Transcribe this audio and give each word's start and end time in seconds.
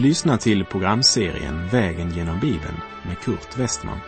Du 0.00 0.06
lyssnar 0.06 0.36
till 0.36 0.64
programserien 0.64 1.68
Vägen 1.68 2.10
genom 2.10 2.40
Bibeln 2.40 2.76
med 3.06 3.18
Kurt 3.18 3.58
Westman. 3.58 3.98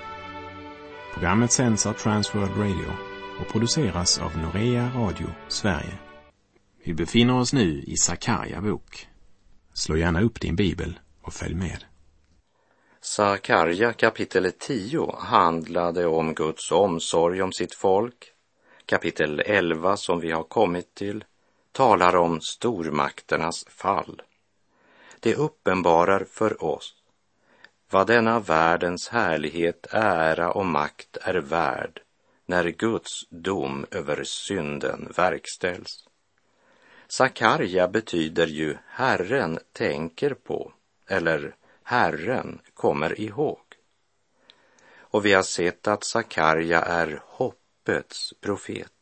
Programmet 1.15 1.53
sänds 1.53 1.87
av 1.87 1.93
Transworld 1.93 2.57
Radio 2.57 2.93
och 3.41 3.53
produceras 3.53 4.19
av 4.19 4.39
Norea 4.39 4.91
Radio 4.97 5.27
Sverige. 5.49 5.99
Vi 6.85 6.95
befinner 6.95 7.39
oss 7.39 7.53
nu 7.53 7.83
i 7.87 7.97
Sakarja 7.97 8.61
bok. 8.61 9.07
Slå 9.75 9.97
gärna 9.97 10.21
upp 10.23 10.41
din 10.41 10.57
bibel 10.57 10.99
och 11.23 11.33
följ 11.33 11.55
med. 11.55 11.85
Sakarja 13.01 13.93
kapitel 13.93 14.53
10 14.59 15.15
handlade 15.19 16.07
om 16.07 16.35
Guds 16.35 16.73
omsorg 16.73 17.43
om 17.43 17.53
sitt 17.53 17.75
folk. 17.75 18.33
Kapitel 18.87 19.41
11 19.41 19.97
som 19.97 20.21
vi 20.21 20.31
har 20.31 20.43
kommit 20.43 20.95
till 20.95 21.25
talar 21.73 22.17
om 22.17 22.41
stormakternas 22.41 23.65
fall. 23.69 24.23
Det 25.23 25.35
uppenbarar 25.35 26.25
för 26.25 26.65
oss 26.65 26.95
vad 27.91 28.07
denna 28.07 28.41
världens 28.41 29.09
härlighet, 29.09 29.87
ära 29.91 30.53
och 30.53 30.67
makt 30.67 31.17
är 31.17 31.35
värd 31.35 32.01
när 32.47 32.65
Guds 32.65 33.29
dom 33.31 33.87
över 33.91 34.25
synden 34.25 35.13
verkställs. 35.17 36.09
Sakarja 37.09 37.89
betyder 37.89 38.47
ju 38.47 38.77
Herren 38.87 39.59
tänker 39.73 40.35
på 40.35 40.73
eller 41.07 41.55
Herren 41.83 42.61
kommer 42.75 43.21
ihåg. 43.21 43.63
Och 44.99 45.27
vi 45.27 45.33
har 45.33 45.43
sett 45.43 45.89
att 45.89 46.05
Sakarja 46.05 46.81
är 46.81 47.23
hoppets 47.27 48.35
profet. 48.41 48.93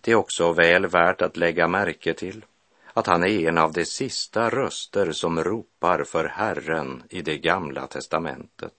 Det 0.00 0.10
är 0.10 0.14
också 0.14 0.52
väl 0.52 0.86
värt 0.86 1.22
att 1.22 1.36
lägga 1.36 1.68
märke 1.68 2.14
till 2.14 2.44
att 2.92 3.06
han 3.06 3.22
är 3.22 3.48
en 3.48 3.58
av 3.58 3.72
de 3.72 3.84
sista 3.84 4.50
röster 4.50 5.12
som 5.12 5.44
ropar 5.44 6.04
för 6.04 6.24
Herren 6.24 7.02
i 7.10 7.22
det 7.22 7.38
gamla 7.38 7.86
testamentet. 7.86 8.74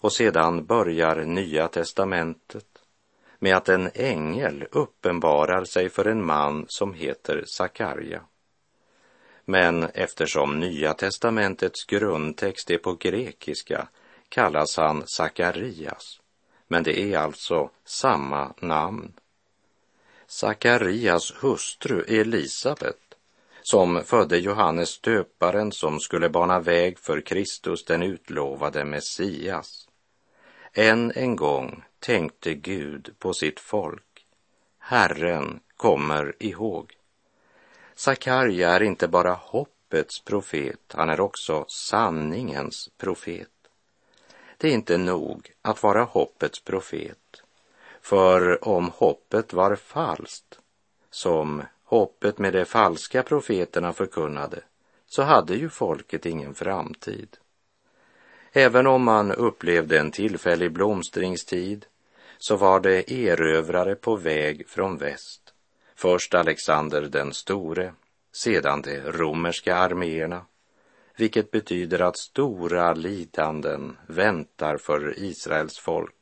Och 0.00 0.12
sedan 0.12 0.64
börjar 0.64 1.24
Nya 1.24 1.68
testamentet 1.68 2.66
med 3.38 3.56
att 3.56 3.68
en 3.68 3.90
ängel 3.94 4.66
uppenbarar 4.70 5.64
sig 5.64 5.88
för 5.88 6.04
en 6.04 6.26
man 6.26 6.66
som 6.68 6.94
heter 6.94 7.44
Sakarja. 7.46 8.20
Men 9.44 9.82
eftersom 9.82 10.60
Nya 10.60 10.94
testamentets 10.94 11.84
grundtext 11.84 12.70
är 12.70 12.78
på 12.78 12.94
grekiska 12.94 13.88
kallas 14.28 14.76
han 14.76 15.02
Sakarias, 15.06 16.20
men 16.66 16.82
det 16.82 17.00
är 17.00 17.18
alltså 17.18 17.70
samma 17.84 18.54
namn. 18.60 19.12
Sakarias 20.26 21.34
hustru 21.40 22.04
Elisabet 22.08 23.07
som 23.70 24.04
födde 24.04 24.38
Johannes 24.38 25.00
döparen 25.00 25.72
som 25.72 26.00
skulle 26.00 26.28
bana 26.28 26.60
väg 26.60 26.98
för 26.98 27.20
Kristus, 27.20 27.84
den 27.84 28.02
utlovade 28.02 28.84
Messias. 28.84 29.88
Än 30.72 31.12
en 31.14 31.36
gång 31.36 31.84
tänkte 31.98 32.54
Gud 32.54 33.14
på 33.18 33.32
sitt 33.32 33.60
folk. 33.60 34.26
Herren 34.78 35.60
kommer 35.76 36.34
ihåg. 36.38 36.96
Sakarja 37.94 38.70
är 38.70 38.82
inte 38.82 39.08
bara 39.08 39.32
hoppets 39.32 40.20
profet, 40.20 40.94
han 40.94 41.10
är 41.10 41.20
också 41.20 41.64
sanningens 41.68 42.90
profet. 42.96 43.48
Det 44.56 44.68
är 44.68 44.72
inte 44.72 44.98
nog 44.98 45.52
att 45.62 45.82
vara 45.82 46.04
hoppets 46.04 46.60
profet, 46.60 47.42
för 48.00 48.68
om 48.68 48.90
hoppet 48.94 49.52
var 49.52 49.76
falskt, 49.76 50.58
som 51.10 51.62
hoppet 51.88 52.38
med 52.38 52.52
de 52.52 52.64
falska 52.64 53.22
profeterna 53.22 53.92
förkunnade, 53.92 54.60
så 55.06 55.22
hade 55.22 55.54
ju 55.54 55.68
folket 55.68 56.26
ingen 56.26 56.54
framtid. 56.54 57.36
Även 58.52 58.86
om 58.86 59.02
man 59.02 59.32
upplevde 59.32 59.98
en 59.98 60.10
tillfällig 60.10 60.72
blomstringstid 60.72 61.86
så 62.38 62.56
var 62.56 62.80
det 62.80 63.12
erövrare 63.12 63.94
på 63.94 64.16
väg 64.16 64.68
från 64.68 64.96
väst. 64.96 65.54
Först 65.94 66.34
Alexander 66.34 67.02
den 67.02 67.32
store, 67.32 67.92
sedan 68.32 68.82
de 68.82 69.00
romerska 69.00 69.76
arméerna, 69.76 70.46
vilket 71.16 71.50
betyder 71.50 72.00
att 72.02 72.18
stora 72.18 72.94
lidanden 72.94 73.96
väntar 74.06 74.76
för 74.76 75.18
Israels 75.18 75.78
folk. 75.78 76.14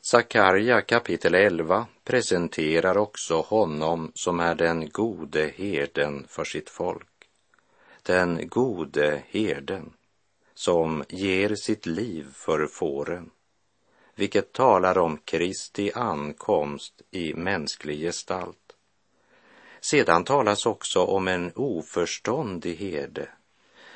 Sakarja 0.00 0.80
kapitel 0.80 1.34
11 1.34 1.86
presenterar 2.04 2.96
också 2.96 3.40
honom 3.40 4.12
som 4.14 4.40
är 4.40 4.54
den 4.54 4.88
gode 4.88 5.52
herden 5.56 6.26
för 6.28 6.44
sitt 6.44 6.70
folk. 6.70 7.08
Den 8.02 8.48
gode 8.48 9.22
herden 9.28 9.92
som 10.54 11.04
ger 11.08 11.54
sitt 11.54 11.86
liv 11.86 12.26
för 12.32 12.66
fåren, 12.66 13.30
vilket 14.14 14.52
talar 14.52 14.98
om 14.98 15.18
Kristi 15.24 15.92
ankomst 15.94 17.02
i 17.10 17.34
mänsklig 17.34 17.98
gestalt. 17.98 18.58
Sedan 19.80 20.24
talas 20.24 20.66
också 20.66 21.00
om 21.00 21.28
en 21.28 21.52
oförståndig 21.54 22.76
herde 22.76 23.28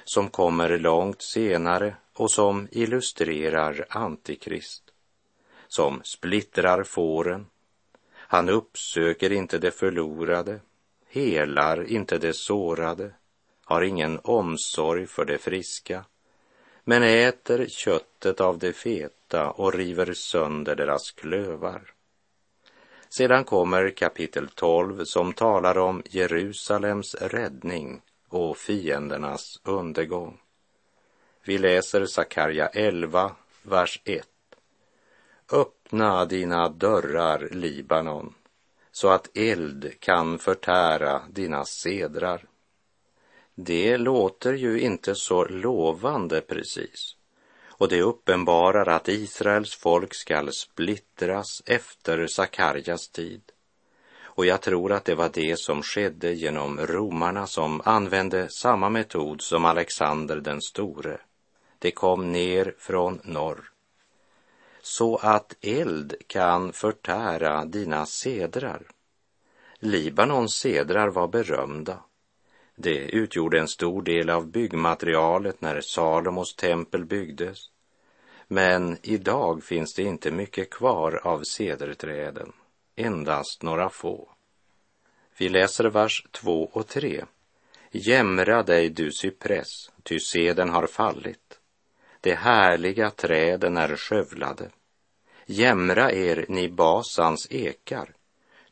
som 0.04 0.28
kommer 0.28 0.78
långt 0.78 1.22
senare 1.22 1.96
och 2.12 2.30
som 2.30 2.68
illustrerar 2.70 3.86
Antikrist 3.88 4.86
som 5.68 6.00
splittrar 6.04 6.84
fåren. 6.84 7.46
Han 8.28 8.48
uppsöker 8.48 9.32
inte 9.32 9.58
det 9.58 9.70
förlorade, 9.70 10.60
helar 11.08 11.90
inte 11.90 12.18
det 12.18 12.32
sårade, 12.32 13.10
har 13.64 13.82
ingen 13.82 14.20
omsorg 14.24 15.06
för 15.06 15.24
det 15.24 15.38
friska, 15.38 16.04
men 16.84 17.02
äter 17.02 17.66
köttet 17.66 18.40
av 18.40 18.58
det 18.58 18.72
feta 18.72 19.50
och 19.50 19.74
river 19.74 20.12
sönder 20.12 20.76
deras 20.76 21.10
klövar. 21.10 21.82
Sedan 23.08 23.44
kommer 23.44 23.90
kapitel 23.90 24.48
12 24.48 25.04
som 25.04 25.32
talar 25.32 25.78
om 25.78 26.02
Jerusalems 26.04 27.14
räddning 27.14 28.02
och 28.28 28.56
fiendernas 28.56 29.60
undergång. 29.64 30.40
Vi 31.44 31.58
läser 31.58 32.06
Sakarja 32.06 32.66
11, 32.66 33.36
vers 33.62 34.00
1. 34.04 34.28
Öppna 35.52 36.24
dina 36.24 36.68
dörrar, 36.68 37.48
Libanon, 37.50 38.34
så 38.92 39.08
att 39.08 39.36
eld 39.36 40.00
kan 40.00 40.38
förtära 40.38 41.22
dina 41.30 41.64
sedrar. 41.64 42.44
Det 43.54 43.96
låter 43.96 44.52
ju 44.52 44.80
inte 44.80 45.14
så 45.14 45.44
lovande 45.44 46.40
precis. 46.40 47.16
Och 47.68 47.88
det 47.88 48.02
uppenbarar 48.02 48.88
att 48.88 49.08
Israels 49.08 49.74
folk 49.74 50.14
skall 50.14 50.52
splittras 50.52 51.62
efter 51.66 52.26
Sakarjas 52.26 53.08
tid. 53.08 53.42
Och 54.22 54.46
jag 54.46 54.60
tror 54.60 54.92
att 54.92 55.04
det 55.04 55.14
var 55.14 55.30
det 55.32 55.58
som 55.58 55.82
skedde 55.82 56.32
genom 56.32 56.80
romarna 56.80 57.46
som 57.46 57.82
använde 57.84 58.48
samma 58.48 58.88
metod 58.88 59.42
som 59.42 59.64
Alexander 59.64 60.36
den 60.36 60.62
store. 60.62 61.20
Det 61.78 61.90
kom 61.90 62.32
ner 62.32 62.74
från 62.78 63.20
norr 63.24 63.75
så 64.86 65.16
att 65.16 65.56
eld 65.60 66.14
kan 66.26 66.72
förtära 66.72 67.64
dina 67.64 68.06
sedrar. 68.06 68.82
Libanons 69.78 70.54
sedrar 70.54 71.08
var 71.08 71.28
berömda. 71.28 71.98
Det 72.76 72.98
utgjorde 72.98 73.58
en 73.60 73.68
stor 73.68 74.02
del 74.02 74.30
av 74.30 74.46
byggmaterialet 74.46 75.60
när 75.60 75.80
Salomos 75.80 76.54
tempel 76.54 77.04
byggdes. 77.04 77.58
Men 78.48 78.98
idag 79.02 79.64
finns 79.64 79.94
det 79.94 80.02
inte 80.02 80.30
mycket 80.30 80.70
kvar 80.70 81.20
av 81.24 81.42
cederträden, 81.42 82.52
endast 82.96 83.62
några 83.62 83.88
få. 83.88 84.28
Vi 85.38 85.48
läser 85.48 85.84
vers 85.84 86.26
2 86.30 86.70
och 86.72 86.86
3. 86.86 87.24
Jämra 87.90 88.62
dig, 88.62 88.88
du 88.88 89.12
cypress, 89.12 89.90
ty 90.02 90.20
seden 90.20 90.68
har 90.68 90.86
fallit. 90.86 91.60
De 92.20 92.34
härliga 92.34 93.10
träden 93.10 93.76
är 93.76 93.96
skövlade. 93.96 94.70
Jämra 95.46 96.12
er, 96.12 96.46
ni 96.48 96.68
Basans 96.68 97.46
ekar, 97.50 98.14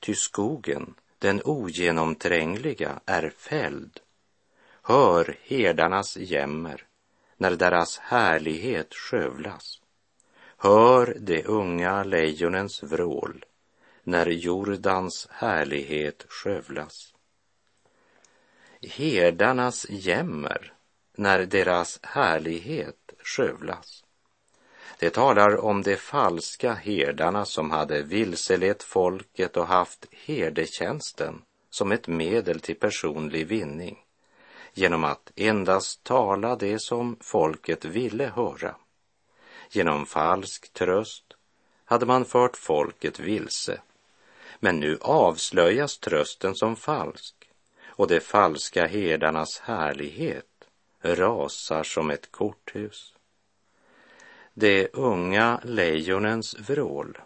ty 0.01 0.15
skogen, 0.15 0.95
den 1.19 1.43
ogenomträngliga, 1.45 3.01
är 3.07 3.31
fälld. 3.31 4.01
Hör 4.83 5.37
herdarnas 5.43 6.17
jämmer 6.17 6.87
när 7.37 7.51
deras 7.51 7.99
härlighet 7.99 8.95
skövlas. 8.95 9.81
Hör 10.57 11.17
de 11.21 11.45
unga 11.45 12.05
lejonens 12.05 12.83
vrål 12.83 13.45
när 14.03 14.27
Jordans 14.27 15.29
härlighet 15.31 16.27
skövlas. 16.29 17.15
Herdarnas 18.83 19.87
jämmer 19.89 20.73
när 21.17 21.47
deras 21.47 22.01
härlighet 22.03 23.15
skövlas. 23.25 24.04
Det 24.99 25.11
talar 25.11 25.65
om 25.65 25.83
de 25.83 25.97
falska 25.97 26.75
herdarna 26.75 27.45
som 27.45 27.71
hade 27.71 28.03
vilselett 28.03 28.83
folket 28.83 29.57
och 29.57 29.67
haft 29.67 30.07
herdetjänsten 30.11 31.43
som 31.71 31.93
ett 31.93 32.09
medel 32.09 32.61
till 32.61 32.77
personlig 32.77 33.47
vinning. 33.47 33.99
genom 34.75 35.05
att 35.05 35.33
endast 35.37 36.05
tala 36.05 36.57
det 36.57 36.79
som 36.79 37.17
folket 37.21 37.85
ville 37.85 38.27
höra. 38.27 38.77
Genom 39.71 40.07
falsk 40.07 40.73
tröst 40.73 41.25
hade 41.85 42.07
man 42.07 42.25
fört 42.25 42.57
folket 42.57 43.21
vilse. 43.21 43.81
Men 44.61 44.81
nu 44.81 44.99
avslöjas 45.01 45.99
trösten 45.99 46.55
som 46.55 46.77
falsk 46.77 47.35
och 47.87 48.09
de 48.09 48.21
falska 48.21 48.87
herdarnas 48.87 49.59
härlighet 49.59 50.69
rasar 51.03 51.83
som 51.83 52.11
ett 52.11 52.33
korthus. 52.33 53.14
De 54.57 54.89
unga 54.93 55.61
lejonens 55.65 56.55
vrål 56.69 57.19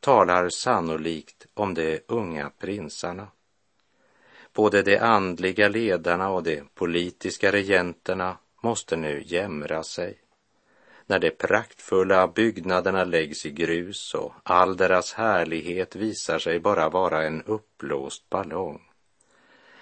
talar 0.00 0.48
sannolikt 0.48 1.46
om 1.54 1.74
de 1.74 2.00
unga 2.08 2.50
prinsarna. 2.58 3.28
Både 4.52 4.82
de 4.82 4.98
andliga 4.98 5.68
ledarna 5.68 6.30
och 6.30 6.42
de 6.42 6.62
politiska 6.74 7.52
regenterna 7.52 8.38
måste 8.62 8.96
nu 8.96 9.22
jämra 9.26 9.82
sig. 9.82 10.18
När 11.06 11.18
de 11.18 11.30
praktfulla 11.30 12.28
byggnaderna 12.28 13.04
läggs 13.04 13.46
i 13.46 13.50
grus 13.50 14.14
och 14.14 14.32
all 14.42 14.76
deras 14.76 15.12
härlighet 15.12 15.96
visar 15.96 16.38
sig 16.38 16.60
bara 16.60 16.88
vara 16.88 17.22
en 17.26 17.42
uppblåst 17.42 18.30
ballong. 18.30 18.82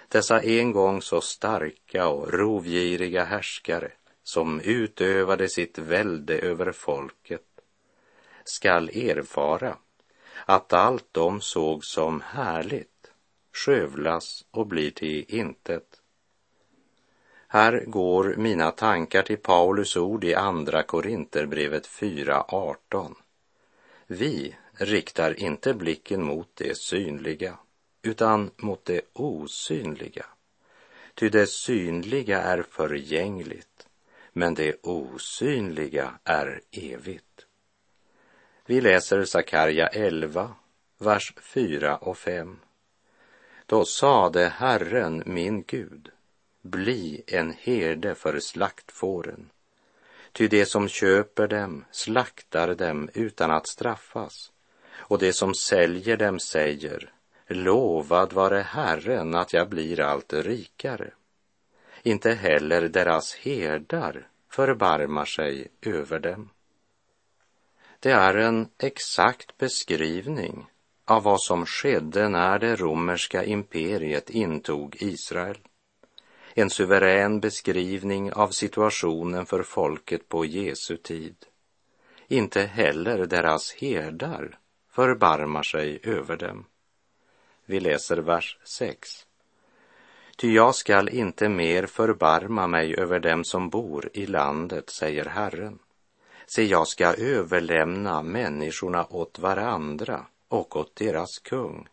Dessa 0.07 0.41
en 0.41 0.71
gång 0.71 1.01
så 1.01 1.21
starka 1.21 2.07
och 2.07 2.33
rovgiriga 2.33 3.23
härskare 3.23 3.91
som 4.23 4.59
utövade 4.59 5.49
sitt 5.49 5.77
välde 5.77 6.39
över 6.39 6.71
folket 6.71 7.41
skall 8.43 8.89
erfara 8.89 9.77
att 10.45 10.73
allt 10.73 11.07
de 11.11 11.41
såg 11.41 11.85
som 11.85 12.21
härligt 12.21 13.11
skövlas 13.53 14.45
och 14.51 14.67
blir 14.67 14.91
till 14.91 15.25
intet. 15.27 16.01
Här 17.47 17.83
går 17.87 18.35
mina 18.37 18.71
tankar 18.71 19.21
till 19.21 19.37
Paulus 19.37 19.97
ord 19.97 20.23
i 20.23 20.35
Andra 20.35 20.83
Korinterbrevet 20.83 21.87
4.18. 21.87 23.15
Vi 24.07 24.55
riktar 24.73 25.39
inte 25.39 25.73
blicken 25.73 26.23
mot 26.23 26.49
det 26.53 26.77
synliga, 26.77 27.57
utan 28.01 28.51
mot 28.57 28.85
det 28.85 29.01
osynliga. 29.13 30.25
Ty 31.13 31.29
det 31.29 31.47
synliga 31.47 32.41
är 32.41 32.63
förgängligt, 32.69 33.72
men 34.33 34.53
det 34.53 34.75
osynliga 34.81 36.19
är 36.23 36.61
evigt. 36.71 37.45
Vi 38.65 38.81
läser 38.81 39.25
Sakarja 39.25 39.87
11, 39.87 40.55
vers 40.97 41.33
4 41.41 41.97
och 41.97 42.17
5. 42.17 42.59
Då 43.65 43.85
sade 43.85 44.47
Herren, 44.47 45.23
min 45.25 45.63
Gud, 45.63 46.09
bli 46.61 47.23
en 47.27 47.53
herde 47.59 48.15
för 48.15 48.39
slaktfåren. 48.39 49.49
Ty 50.31 50.47
de 50.47 50.65
som 50.65 50.87
köper 50.87 51.47
dem 51.47 51.85
slaktar 51.91 52.75
dem 52.75 53.09
utan 53.13 53.51
att 53.51 53.67
straffas, 53.67 54.51
och 54.91 55.19
de 55.19 55.33
som 55.33 55.53
säljer 55.55 56.17
dem 56.17 56.39
säger, 56.39 57.13
lovad 57.47 58.33
vare 58.33 58.59
Herren 58.59 59.35
att 59.35 59.53
jag 59.53 59.69
blir 59.69 59.99
allt 59.99 60.33
rikare. 60.33 61.11
Inte 62.03 62.33
heller 62.33 62.81
deras 62.81 63.35
herdar 63.35 64.27
förbarmar 64.49 65.25
sig 65.25 65.67
över 65.81 66.19
dem. 66.19 66.49
Det 67.99 68.11
är 68.11 68.35
en 68.35 68.69
exakt 68.77 69.57
beskrivning 69.57 70.65
av 71.05 71.23
vad 71.23 71.41
som 71.41 71.65
skedde 71.65 72.29
när 72.29 72.59
det 72.59 72.75
romerska 72.75 73.43
imperiet 73.43 74.29
intog 74.29 74.95
Israel. 74.99 75.57
En 76.53 76.69
suverän 76.69 77.39
beskrivning 77.39 78.33
av 78.33 78.49
situationen 78.49 79.45
för 79.45 79.63
folket 79.63 80.29
på 80.29 80.45
Jesu 80.45 80.97
tid. 80.97 81.35
Inte 82.27 82.61
heller 82.61 83.25
deras 83.25 83.73
herdar 83.73 84.59
förbarmar 84.89 85.63
sig 85.63 85.99
över 86.03 86.37
dem. 86.37 86.65
Vi 87.65 87.79
läser 87.79 88.17
vers 88.17 88.57
6. 88.63 89.27
Ty 90.37 90.53
jag 90.53 90.75
skall 90.75 91.09
inte 91.09 91.49
mer 91.49 91.85
förbarma 91.85 92.67
mig 92.67 92.95
över 92.97 93.19
dem 93.19 93.43
som 93.43 93.69
bor 93.69 94.09
i 94.13 94.25
landet, 94.25 94.89
säger 94.89 95.25
Herren. 95.25 95.79
Se, 96.45 96.63
jag 96.63 96.87
ska 96.87 97.13
överlämna 97.13 98.21
människorna 98.21 99.05
åt 99.09 99.39
varandra 99.39 100.25
och 100.47 100.75
åt 100.75 100.95
deras 100.95 101.39
kung. 101.39 101.87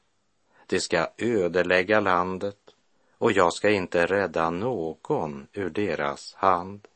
De 0.67 0.81
ska 0.81 1.09
ödelägga 1.19 2.01
landet 2.01 2.59
och 3.19 3.33
jag 3.33 3.53
ska 3.53 3.71
inte 3.71 4.07
rädda 4.07 4.51
någon 4.51 5.47
ur 5.53 5.71
deras 5.71 6.35
hand. 6.35 6.89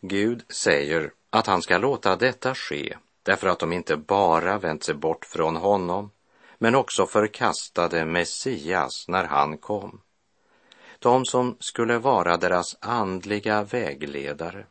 Gud 0.00 0.44
säger 0.48 1.12
att 1.30 1.46
han 1.46 1.62
ska 1.62 1.78
låta 1.78 2.16
detta 2.16 2.54
ske 2.54 2.96
därför 3.22 3.48
att 3.48 3.58
de 3.58 3.72
inte 3.72 3.96
bara 3.96 4.58
vänt 4.58 4.84
sig 4.84 4.94
bort 4.94 5.24
från 5.24 5.56
honom 5.56 6.10
men 6.62 6.74
också 6.74 7.06
förkastade 7.06 8.04
Messias 8.04 9.08
när 9.08 9.24
han 9.24 9.58
kom. 9.58 10.00
De 10.98 11.24
som 11.24 11.56
skulle 11.60 11.98
vara 11.98 12.36
deras 12.36 12.76
andliga 12.80 13.62
vägledare 13.62 14.66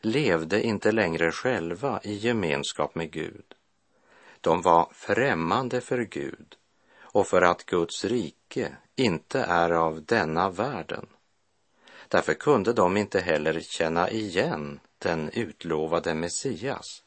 levde 0.00 0.62
inte 0.62 0.92
längre 0.92 1.32
själva 1.32 2.00
i 2.02 2.14
gemenskap 2.14 2.94
med 2.94 3.10
Gud. 3.10 3.44
De 4.40 4.62
var 4.62 4.88
främmande 4.92 5.80
för 5.80 5.98
Gud 5.98 6.56
och 7.00 7.26
för 7.26 7.42
att 7.42 7.66
Guds 7.66 8.04
rike 8.04 8.76
inte 8.96 9.40
är 9.40 9.70
av 9.70 10.02
denna 10.04 10.50
världen. 10.50 11.06
Därför 12.08 12.34
kunde 12.34 12.72
de 12.72 12.96
inte 12.96 13.20
heller 13.20 13.60
känna 13.60 14.10
igen 14.10 14.80
den 14.98 15.30
utlovade 15.30 16.14
Messias. 16.14 17.02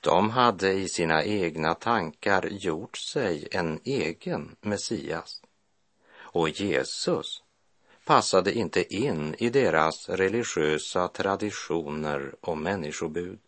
De 0.00 0.30
hade 0.30 0.72
i 0.72 0.88
sina 0.88 1.24
egna 1.24 1.74
tankar 1.74 2.48
gjort 2.50 2.96
sig 2.96 3.48
en 3.50 3.80
egen 3.84 4.56
Messias. 4.60 5.42
Och 6.16 6.48
Jesus 6.48 7.42
passade 8.04 8.52
inte 8.52 8.94
in 8.94 9.34
i 9.38 9.50
deras 9.50 10.08
religiösa 10.08 11.08
traditioner 11.08 12.34
och 12.40 12.58
människobud. 12.58 13.38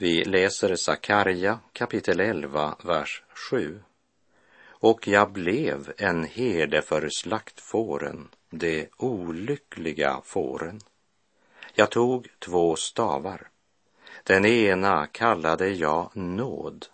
Vi 0.00 0.24
läser 0.24 0.76
Sakarja 0.76 1.58
kapitel 1.72 2.20
11, 2.20 2.76
vers 2.84 3.22
7. 3.50 3.80
Och 4.68 5.08
jag 5.08 5.32
blev 5.32 5.92
en 5.96 6.24
herde 6.24 6.82
för 6.82 7.08
slaktfåren, 7.08 8.28
de 8.50 8.88
olyckliga 8.96 10.20
fåren. 10.24 10.80
Jag 11.74 11.90
tog 11.90 12.28
två 12.38 12.76
stavar. 12.76 13.48
Den 14.22 14.44
ena 14.44 15.06
kallade 15.06 15.68
jag 15.68 16.16
nåd, 16.16 16.86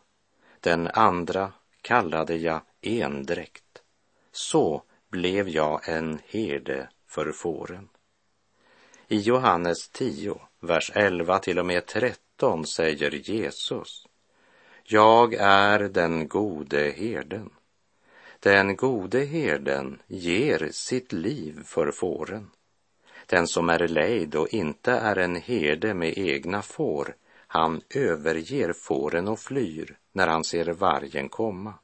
den 0.61 0.88
andra 0.88 1.52
kallade 1.82 2.37
jag 2.37 2.61
endräkt. 2.80 3.82
Så 4.32 4.82
blev 5.08 5.49
jag 5.49 5.88
en 5.88 6.18
herde 6.26 6.88
för 7.06 7.32
fåren. 7.32 7.88
I 9.08 9.18
Johannes 9.18 9.88
10, 9.88 10.40
vers 10.61 10.92
11 10.94 11.38
till 11.38 11.58
och 11.58 11.66
med 11.66 11.87
13 11.87 12.24
13 12.37 12.67
säger 12.67 13.11
Jesus, 13.11 14.07
jag 14.85 15.35
är 15.35 15.79
den 15.79 16.29
gode 16.29 16.91
herden. 16.97 17.50
Den 18.41 18.76
gode 18.76 19.25
herden 19.25 20.03
ger 20.07 20.69
sitt 20.73 21.12
liv 21.12 21.62
för 21.64 21.91
fåren. 21.91 22.50
Den 23.26 23.47
som 23.47 23.71
är 23.71 23.88
lejd 23.88 24.35
och 24.35 24.49
inte 24.49 24.93
är 24.93 25.19
en 25.19 25.37
herde 25.37 25.95
med 25.95 26.19
egna 26.19 26.62
får, 26.62 27.17
han 27.47 27.81
överger 27.95 28.73
fåren 28.73 29.29
och 29.29 29.38
flyr 29.38 29.99
när 30.12 30.29
han 30.29 30.45
ser 30.45 30.73
vargen 30.73 31.29
komma. 31.29 31.75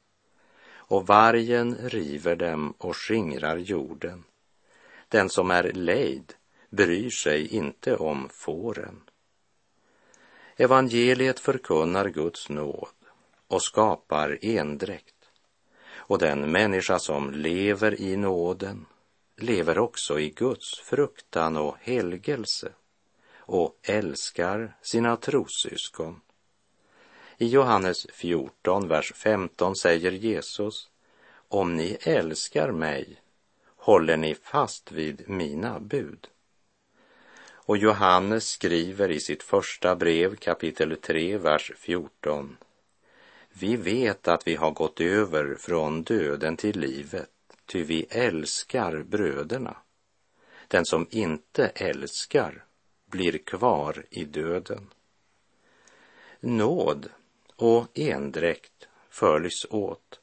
Och 0.73 1.07
vargen 1.07 1.75
river 1.75 2.35
dem 2.35 2.73
och 2.77 2.97
skingrar 2.97 3.57
jorden. 3.57 4.23
Den 5.07 5.29
som 5.29 5.51
är 5.51 5.71
lejd 5.73 6.33
bryr 6.69 7.09
sig 7.09 7.47
inte 7.47 7.95
om 7.95 8.29
fåren. 8.29 9.01
Evangeliet 10.61 11.39
förkunnar 11.39 12.09
Guds 12.09 12.49
nåd 12.49 12.87
och 13.47 13.63
skapar 13.63 14.37
endräkt. 14.41 15.31
Och 15.93 16.19
den 16.19 16.51
människa 16.51 16.99
som 16.99 17.31
lever 17.31 18.01
i 18.01 18.17
nåden 18.17 18.85
lever 19.37 19.77
också 19.77 20.19
i 20.19 20.29
Guds 20.29 20.79
fruktan 20.79 21.57
och 21.57 21.77
helgelse 21.79 22.71
och 23.35 23.79
älskar 23.83 24.77
sina 24.81 25.17
trossyskon. 25.17 26.21
I 27.37 27.47
Johannes 27.47 28.07
14, 28.13 28.87
vers 28.87 29.13
15 29.15 29.75
säger 29.75 30.11
Jesus, 30.11 30.89
om 31.47 31.75
ni 31.75 31.97
älskar 32.01 32.71
mig 32.71 33.21
håller 33.75 34.17
ni 34.17 34.35
fast 34.35 34.91
vid 34.91 35.29
mina 35.29 35.79
bud. 35.79 36.27
Och 37.71 37.77
Johannes 37.77 38.49
skriver 38.49 39.11
i 39.11 39.19
sitt 39.19 39.43
första 39.43 39.95
brev 39.95 40.35
kapitel 40.35 40.97
3, 40.97 41.37
vers 41.37 41.71
14. 41.77 42.57
Vi 43.49 43.75
vet 43.75 44.27
att 44.27 44.47
vi 44.47 44.55
har 44.55 44.71
gått 44.71 45.01
över 45.01 45.55
från 45.55 46.03
döden 46.03 46.57
till 46.57 46.79
livet, 46.79 47.29
ty 47.65 47.83
vi 47.83 48.05
älskar 48.09 49.03
bröderna. 49.03 49.77
Den 50.67 50.85
som 50.85 51.07
inte 51.09 51.67
älskar 51.67 52.65
blir 53.05 53.37
kvar 53.37 54.05
i 54.09 54.25
döden. 54.25 54.87
Nåd 56.39 57.09
och 57.55 57.87
endräkt 57.93 58.87
följs 59.09 59.65
åt. 59.69 60.19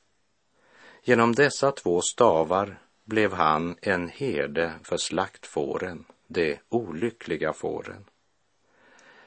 Genom 1.02 1.34
dessa 1.34 1.72
två 1.72 2.00
stavar 2.00 2.78
blev 3.04 3.32
han 3.32 3.76
en 3.80 4.08
herde 4.08 4.72
för 4.82 4.96
slaktfåren, 4.96 6.04
de 6.28 6.58
olyckliga 6.68 7.52
fåren. 7.52 8.04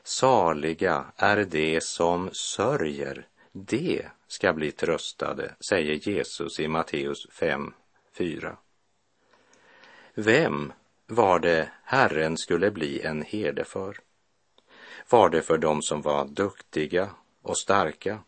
Saliga 0.03 1.05
är 1.15 1.45
de 1.45 1.81
som 1.81 2.29
sörjer, 2.33 3.27
de 3.51 4.05
ska 4.27 4.53
bli 4.53 4.71
tröstade, 4.71 5.55
säger 5.69 6.09
Jesus 6.09 6.59
i 6.59 6.67
Matteus 6.67 7.27
5, 7.31 7.73
4. 8.13 8.57
Vem 10.13 10.73
var 11.07 11.39
det 11.39 11.71
Herren 11.83 12.37
skulle 12.37 12.71
bli 12.71 13.01
en 13.01 13.21
herde 13.21 13.63
för? 13.63 13.97
Var 15.09 15.29
det 15.29 15.41
för 15.41 15.57
dem 15.57 15.81
som 15.81 16.01
var 16.01 16.25
duktiga 16.25 17.09
och 17.41 17.57
starka? 17.57 18.19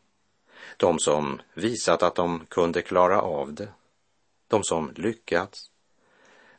De 0.77 0.99
som 0.99 1.41
visat 1.53 2.03
att 2.03 2.15
de 2.15 2.45
kunde 2.45 2.81
klara 2.81 3.21
av 3.21 3.53
det? 3.53 3.67
De 4.47 4.63
som 4.63 4.91
lyckats? 4.95 5.71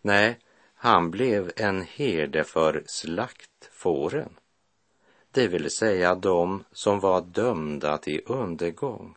Nej, 0.03 0.39
han 0.85 1.11
blev 1.11 1.53
en 1.57 1.83
herde 1.83 2.45
för 2.45 2.83
slaktfåren, 2.87 4.39
det 5.31 5.49
vill 5.49 5.71
säga 5.71 6.15
de 6.15 6.65
som 6.73 7.01
var 7.01 7.21
dömda 7.21 7.99
till 7.99 8.23
undergång, 8.27 9.17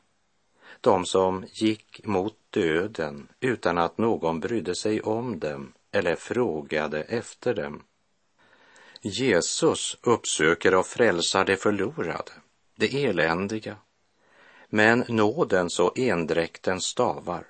de 0.82 1.06
som 1.06 1.46
gick 1.54 2.06
mot 2.06 2.36
döden 2.50 3.28
utan 3.40 3.78
att 3.78 3.98
någon 3.98 4.40
brydde 4.40 4.76
sig 4.76 5.02
om 5.02 5.40
dem 5.40 5.74
eller 5.92 6.16
frågade 6.16 7.02
efter 7.02 7.54
dem. 7.54 7.84
Jesus 9.02 9.98
uppsöker 10.02 10.76
och 10.76 10.88
frälsar 10.88 11.46
de 11.46 11.58
förlorade, 11.58 12.32
de 12.76 13.06
eländiga. 13.06 13.76
Men 14.70 15.04
nådens 15.08 15.80
och 15.80 16.00
endräktens 16.00 16.86
stavar 16.86 17.44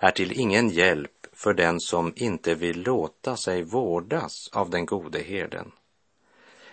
är 0.00 0.10
till 0.10 0.40
ingen 0.40 0.68
hjälp 0.68 1.17
för 1.38 1.54
den 1.54 1.80
som 1.80 2.12
inte 2.16 2.54
vill 2.54 2.82
låta 2.82 3.36
sig 3.36 3.62
vårdas 3.62 4.48
av 4.52 4.70
den 4.70 4.86
gode 4.86 5.18
herden. 5.18 5.72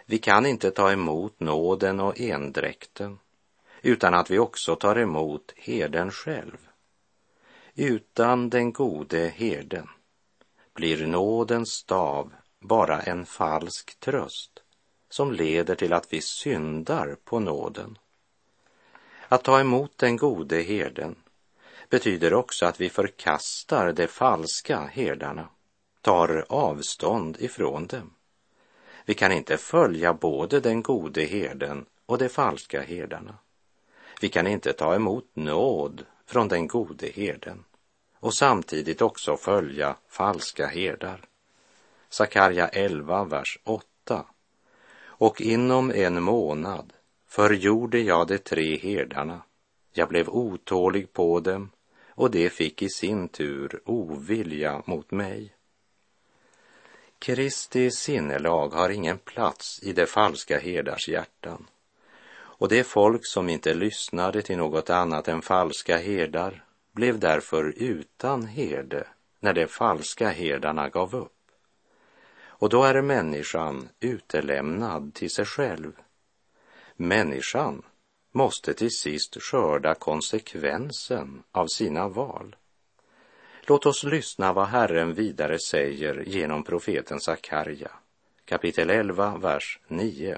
Vi 0.06 0.18
kan 0.18 0.46
inte 0.46 0.72
ta 0.72 0.92
emot 0.92 1.40
nåden 1.40 2.00
och 2.00 2.20
endräkten 2.20 3.20
utan 3.82 4.14
att 4.14 4.32
vi 4.32 4.40
också 4.40 4.76
tar 4.76 4.96
emot 4.96 5.54
herden 5.56 6.12
själv. 6.12 6.58
Utan 7.76 8.50
den 8.50 8.74
gode 8.74 9.34
herden 9.36 9.90
blir 10.74 11.08
nådens 11.08 11.70
stav 11.70 12.34
bara 12.60 13.02
en 13.02 13.26
falsk 13.26 14.00
tröst 14.00 14.64
som 15.10 15.32
leder 15.32 15.76
till 15.76 15.94
att 15.94 16.14
vi 16.14 16.22
syndar 16.22 17.18
på 17.24 17.40
nåden. 17.40 17.98
Att 19.28 19.44
ta 19.44 19.60
emot 19.60 19.98
den 19.98 20.18
gode 20.18 20.62
herden 20.62 21.16
betyder 21.90 22.34
också 22.34 22.66
att 22.66 22.82
vi 22.82 22.90
förkastar 22.90 23.92
de 23.92 24.08
falska 24.08 24.90
herdarna, 24.94 25.50
tar 26.02 26.46
avstånd 26.50 27.38
ifrån 27.40 27.88
dem. 27.88 28.14
Vi 29.06 29.14
kan 29.14 29.32
inte 29.32 29.58
följa 29.58 30.14
både 30.14 30.60
den 30.60 30.82
gode 30.82 31.24
herden 31.24 31.86
och 32.06 32.18
de 32.18 32.30
falska 32.30 32.82
herdarna. 32.82 33.38
Vi 34.22 34.30
kan 34.30 34.48
inte 34.48 34.74
ta 34.74 34.96
emot 34.96 35.30
nåd 35.34 36.06
från 36.26 36.48
den 36.48 36.68
gode 36.68 37.08
herden 37.08 37.64
och 38.20 38.34
samtidigt 38.34 39.02
också 39.02 39.38
följa 39.38 39.96
falska 40.08 40.68
herdar. 40.68 41.22
Sakarja 42.10 42.68
11, 42.68 43.24
vers 43.24 43.60
8. 43.64 44.26
Och 44.98 45.42
inom 45.42 45.92
en 45.92 46.24
månad 46.24 46.94
förgjorde 47.28 48.00
jag 48.00 48.28
de 48.28 48.38
tre 48.38 48.78
herdarna. 48.78 49.42
Jag 49.94 50.10
blev 50.10 50.30
otålig 50.30 51.14
på 51.14 51.40
dem 51.40 51.70
och 52.16 52.32
det 52.32 52.50
fick 52.50 52.82
i 52.82 52.90
sin 52.90 53.28
tur 53.28 53.82
ovilja 53.86 54.84
mot 54.86 55.12
mig. 55.12 55.56
Kristi 57.20 57.92
sinnelag 57.92 58.70
har 58.70 58.90
ingen 58.90 59.18
plats 59.18 59.80
i 59.84 59.94
de 59.94 60.06
falska 60.06 60.60
herdars 60.60 61.08
hjärtan. 61.08 61.68
Och 62.36 62.70
det 62.70 62.84
folk 62.84 63.22
som 63.24 63.50
inte 63.50 63.74
lyssnade 63.74 64.42
till 64.42 64.58
något 64.58 64.90
annat 64.90 65.28
än 65.28 65.42
falska 65.42 65.98
herdar 65.98 66.66
blev 66.92 67.20
därför 67.20 67.74
utan 67.78 68.46
herde 68.46 69.08
när 69.40 69.54
de 69.54 69.68
falska 69.68 70.30
herdarna 70.30 70.90
gav 70.90 71.16
upp. 71.16 71.32
Och 72.58 72.70
då 72.70 72.84
är 72.84 73.02
människan 73.02 73.90
utelämnad 74.00 75.14
till 75.14 75.30
sig 75.30 75.46
själv. 75.46 75.92
Människan 76.96 77.84
måste 78.36 78.74
till 78.74 78.92
sist 78.92 79.42
skörda 79.42 79.96
konsekvensen 79.96 81.44
av 81.52 81.68
sina 81.68 82.08
val. 82.08 82.56
Låt 83.68 83.86
oss 83.86 84.04
lyssna 84.04 84.54
vad 84.54 84.68
Herren 84.68 85.14
vidare 85.14 85.60
säger 85.60 86.24
genom 86.28 86.64
profeten 86.64 87.20
Sakarja, 87.20 87.92
kapitel 88.46 88.90
11, 88.90 89.38
vers 89.38 89.80
9. 89.88 90.38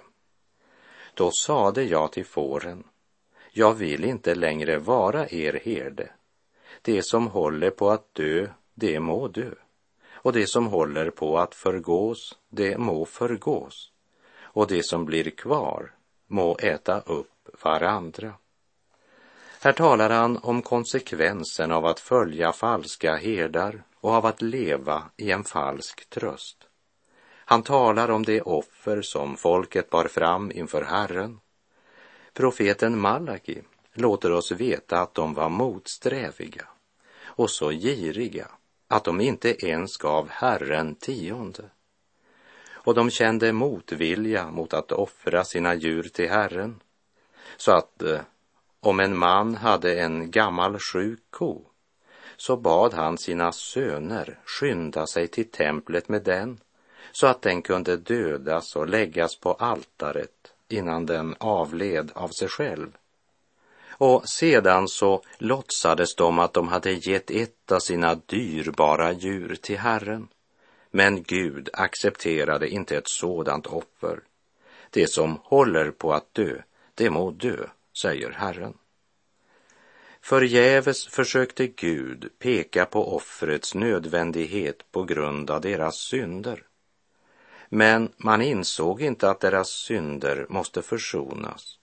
Då 1.14 1.32
sade 1.32 1.84
jag 1.84 2.12
till 2.12 2.26
fåren, 2.26 2.84
jag 3.52 3.74
vill 3.74 4.04
inte 4.04 4.36
längre 4.36 4.78
vara 4.78 5.30
er 5.30 5.62
herde. 5.66 6.10
Det 6.82 7.04
som 7.04 7.28
håller 7.28 7.70
på 7.70 7.90
att 7.90 8.16
dö, 8.16 8.48
det 8.74 9.00
må 9.00 9.28
dö. 9.28 9.52
Och 10.12 10.34
det 10.34 10.48
som 10.48 10.68
håller 10.68 11.10
på 11.10 11.38
att 11.38 11.56
förgås, 11.56 12.38
det 12.50 12.78
må 12.78 13.06
förgås. 13.06 13.92
Och 14.40 14.68
det 14.68 14.84
som 14.84 15.06
blir 15.06 15.30
kvar 15.30 15.96
må 16.28 16.58
äta 16.58 17.00
upp 17.00 17.37
varandra. 17.64 18.34
Här 19.62 19.74
talar 19.74 20.10
han 20.10 20.38
om 20.38 20.62
konsekvensen 20.62 21.72
av 21.72 21.86
att 21.86 22.00
följa 22.00 22.52
falska 22.52 23.16
herdar 23.16 23.84
och 23.96 24.12
av 24.12 24.26
att 24.26 24.42
leva 24.42 25.04
i 25.18 25.32
en 25.32 25.44
falsk 25.44 26.10
tröst. 26.10 26.58
Han 27.50 27.64
talar 27.64 28.12
om 28.12 28.24
det 28.24 28.42
offer 28.42 29.02
som 29.02 29.38
folket 29.38 29.90
bar 29.90 30.06
fram 30.06 30.52
inför 30.52 30.82
Herren. 30.82 31.40
Profeten 32.34 33.00
Malaki 33.00 33.62
låter 33.94 34.32
oss 34.32 34.52
veta 34.52 35.00
att 35.00 35.14
de 35.14 35.34
var 35.34 35.50
motsträviga 35.50 36.68
och 37.24 37.50
så 37.50 37.72
giriga 37.72 38.48
att 38.88 39.04
de 39.04 39.22
inte 39.22 39.66
ens 39.66 39.98
gav 39.98 40.30
Herren 40.30 40.96
tionde. 40.96 41.70
Och 42.70 42.94
de 42.94 43.10
kände 43.10 43.54
motvilja 43.54 44.52
mot 44.52 44.74
att 44.74 44.92
offra 44.92 45.44
sina 45.44 45.76
djur 45.76 46.04
till 46.04 46.30
Herren 46.30 46.80
så 47.58 47.72
att 47.72 48.02
eh, 48.02 48.20
om 48.80 49.00
en 49.00 49.18
man 49.18 49.56
hade 49.56 50.00
en 50.00 50.32
gammal 50.32 50.80
sjuk 50.80 51.20
ko 51.30 51.62
så 52.38 52.58
bad 52.58 52.94
han 52.94 53.18
sina 53.18 53.52
söner 53.52 54.40
skynda 54.46 55.08
sig 55.08 55.28
till 55.28 55.52
templet 55.52 56.10
med 56.10 56.24
den 56.24 56.60
så 57.12 57.28
att 57.28 57.42
den 57.42 57.62
kunde 57.62 57.98
dödas 57.98 58.76
och 58.76 58.88
läggas 58.88 59.36
på 59.36 59.54
altaret 59.54 60.54
innan 60.70 61.06
den 61.06 61.36
avled 61.38 62.12
av 62.16 62.28
sig 62.28 62.48
själv. 62.48 62.98
Och 63.90 64.30
sedan 64.30 64.88
så 64.88 65.22
låtsades 65.38 66.16
de 66.16 66.40
att 66.40 66.54
de 66.54 66.68
hade 66.68 66.92
gett 66.92 67.32
ett 67.32 67.72
av 67.72 67.80
sina 67.80 68.16
dyrbara 68.16 69.12
djur 69.12 69.56
till 69.56 69.78
Herren. 69.78 70.28
Men 70.92 71.24
Gud 71.24 71.70
accepterade 71.74 72.70
inte 72.70 72.98
ett 72.98 73.10
sådant 73.10 73.68
offer. 73.68 74.20
Det 74.90 75.10
som 75.10 75.40
håller 75.44 75.92
på 75.92 76.14
att 76.14 76.34
dö, 76.34 76.62
det 76.98 77.10
må 77.10 77.32
dö, 77.32 77.68
säger 77.94 78.32
Herren. 78.32 78.74
Förgäves 80.22 81.08
försökte 81.08 81.68
Gud 81.68 82.30
peka 82.40 82.86
på 82.86 83.16
offrets 83.16 83.76
nödvändighet 83.76 84.92
på 84.92 85.04
grund 85.04 85.52
av 85.52 85.62
deras 85.62 85.96
synder. 85.96 86.64
Men 87.70 88.12
man 88.18 88.42
insåg 88.42 89.02
inte 89.02 89.30
att 89.30 89.40
deras 89.40 89.70
synder 89.70 90.46
måste 90.50 90.82
försonas, 90.82 91.80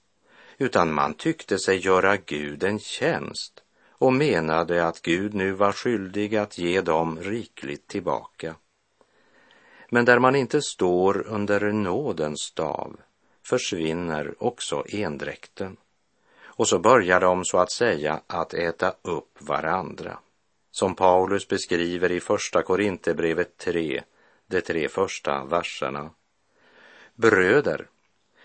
utan 0.59 0.93
man 0.93 1.15
tyckte 1.15 1.59
sig 1.59 1.79
göra 1.79 2.17
Gud 2.17 2.65
en 2.65 2.79
tjänst 2.79 3.63
och 3.91 4.13
menade 4.13 4.87
att 4.87 5.03
Gud 5.03 5.35
nu 5.35 5.53
var 5.53 5.73
skyldig 5.73 6.37
att 6.37 6.59
ge 6.59 6.81
dem 6.81 7.19
rikligt 7.21 7.87
tillbaka. 7.87 8.55
Men 9.91 10.05
där 10.05 10.19
man 10.19 10.37
inte 10.37 10.63
står 10.63 11.27
under 11.27 11.73
nådens 11.73 12.41
stav 12.41 12.97
försvinner 13.45 14.35
också 14.39 14.85
endräkten. 14.89 15.77
Och 16.45 16.69
så 16.69 16.79
börjar 16.79 17.21
de 17.21 17.45
så 17.45 17.59
att 17.59 17.73
säga 17.73 18.21
att 18.27 18.55
äta 18.55 18.95
upp 19.03 19.39
varandra. 19.39 20.19
Som 20.71 20.95
Paulus 20.95 21.49
beskriver 21.49 22.13
i 22.13 22.21
Första 22.21 22.63
Korinthierbrevet 22.63 23.57
3, 23.57 24.03
de 24.47 24.61
tre 24.61 24.89
första 24.89 25.45
verserna. 25.45 26.11
Bröder, 27.15 27.87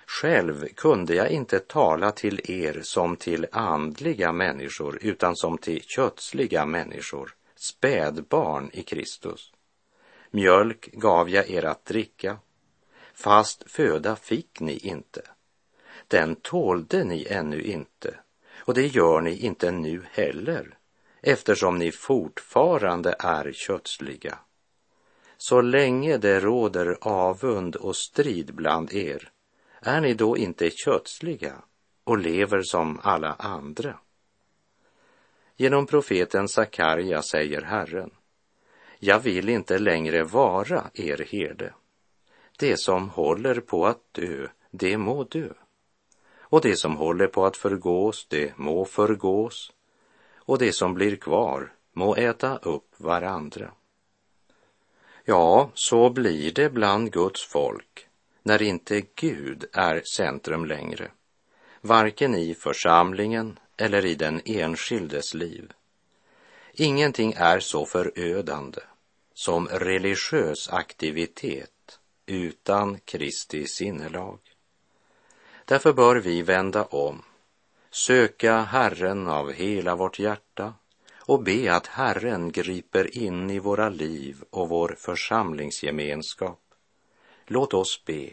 själv 0.06 0.68
kunde 0.75 1.15
jag 1.15 1.29
inte 1.29 1.60
tala 1.60 2.12
till 2.12 2.51
er 2.51 2.82
som 2.84 3.15
till 3.15 3.48
andliga 3.51 4.32
människor 4.32 4.98
utan 5.01 5.36
som 5.36 5.58
till 5.58 5.84
kötsliga 5.84 6.65
människor, 6.65 7.36
spädbarn 7.56 8.70
i 8.74 8.84
Kristus. 8.84 9.51
Mjölk 10.32 10.89
gav 10.94 11.29
jag 11.29 11.50
er 11.50 11.65
att 11.65 11.86
dricka, 11.86 12.38
fast 13.19 13.71
föda 13.71 14.15
fick 14.15 14.59
ni 14.59 14.77
inte. 14.77 15.21
Den 16.07 16.35
tålde 16.35 17.03
ni 17.03 17.27
ännu 17.29 17.61
inte, 17.61 18.19
och 18.57 18.73
det 18.73 18.88
gör 18.88 19.21
ni 19.21 19.38
inte 19.38 19.71
nu 19.71 20.05
heller, 20.11 20.77
eftersom 21.21 21.77
ni 21.77 21.91
fortfarande 21.91 23.15
är 23.19 23.51
kötsliga. 23.53 24.39
Så 25.38 25.61
länge 25.61 26.17
det 26.17 26.39
råder 26.39 26.97
avund 27.01 27.75
och 27.75 27.95
strid 27.95 28.55
bland 28.55 28.93
er, 28.93 29.31
är 29.81 30.01
ni 30.01 30.13
då 30.13 30.38
inte 30.38 30.69
kötsliga 30.69 31.53
och 32.03 32.17
lever 32.17 32.61
som 32.61 32.99
alla 33.03 33.33
andra? 33.33 33.99
Genom 35.57 35.85
profeten 35.85 36.47
Sakarja 36.47 37.21
säger 37.21 37.61
Herren, 37.61 38.11
jag 38.99 39.19
vill 39.19 39.49
inte 39.49 39.79
längre 39.79 40.23
vara 40.23 40.89
er 40.93 41.27
herde. 41.31 41.73
Det 42.59 42.77
som 42.77 43.09
håller 43.09 43.59
på 43.59 43.85
att 43.85 44.13
dö, 44.13 44.47
det 44.71 44.97
må 44.97 45.23
dö. 45.23 45.49
Och 46.39 46.61
det 46.61 46.75
som 46.75 46.95
håller 46.95 47.27
på 47.27 47.45
att 47.45 47.57
förgås, 47.57 48.27
det 48.29 48.57
må 48.57 48.85
förgås. 48.85 49.71
Och 50.35 50.57
det 50.57 50.73
som 50.73 50.93
blir 50.93 51.15
kvar 51.15 51.73
må 51.93 52.15
äta 52.15 52.57
upp 52.57 52.93
varandra. 52.97 53.71
Ja, 55.25 55.71
så 55.73 56.09
blir 56.09 56.51
det 56.51 56.69
bland 56.69 57.11
Guds 57.11 57.45
folk 57.45 58.07
när 58.43 58.61
inte 58.61 59.01
Gud 59.15 59.65
är 59.73 60.01
centrum 60.15 60.65
längre, 60.65 61.11
varken 61.81 62.35
i 62.35 62.55
församlingen 62.55 63.59
eller 63.77 64.05
i 64.05 64.15
den 64.15 64.41
enskildes 64.45 65.33
liv. 65.33 65.71
Ingenting 66.73 67.33
är 67.37 67.59
så 67.59 67.85
förödande 67.85 68.81
som 69.33 69.67
religiös 69.67 70.69
aktivitet 70.69 71.71
utan 72.29 73.00
Kristi 73.00 73.67
sinnelag. 73.67 74.39
Därför 75.65 75.93
bör 75.93 76.15
vi 76.15 76.41
vända 76.41 76.86
om, 76.86 77.21
söka 77.91 78.62
Herren 78.62 79.27
av 79.27 79.51
hela 79.51 79.95
vårt 79.95 80.19
hjärta 80.19 80.74
och 81.15 81.43
be 81.43 81.75
att 81.75 81.88
Herren 81.88 82.51
griper 82.51 83.17
in 83.17 83.50
i 83.50 83.59
våra 83.59 83.89
liv 83.89 84.43
och 84.50 84.69
vår 84.69 84.95
församlingsgemenskap. 84.98 86.62
Låt 87.45 87.74
oss 87.74 88.05
be. 88.05 88.29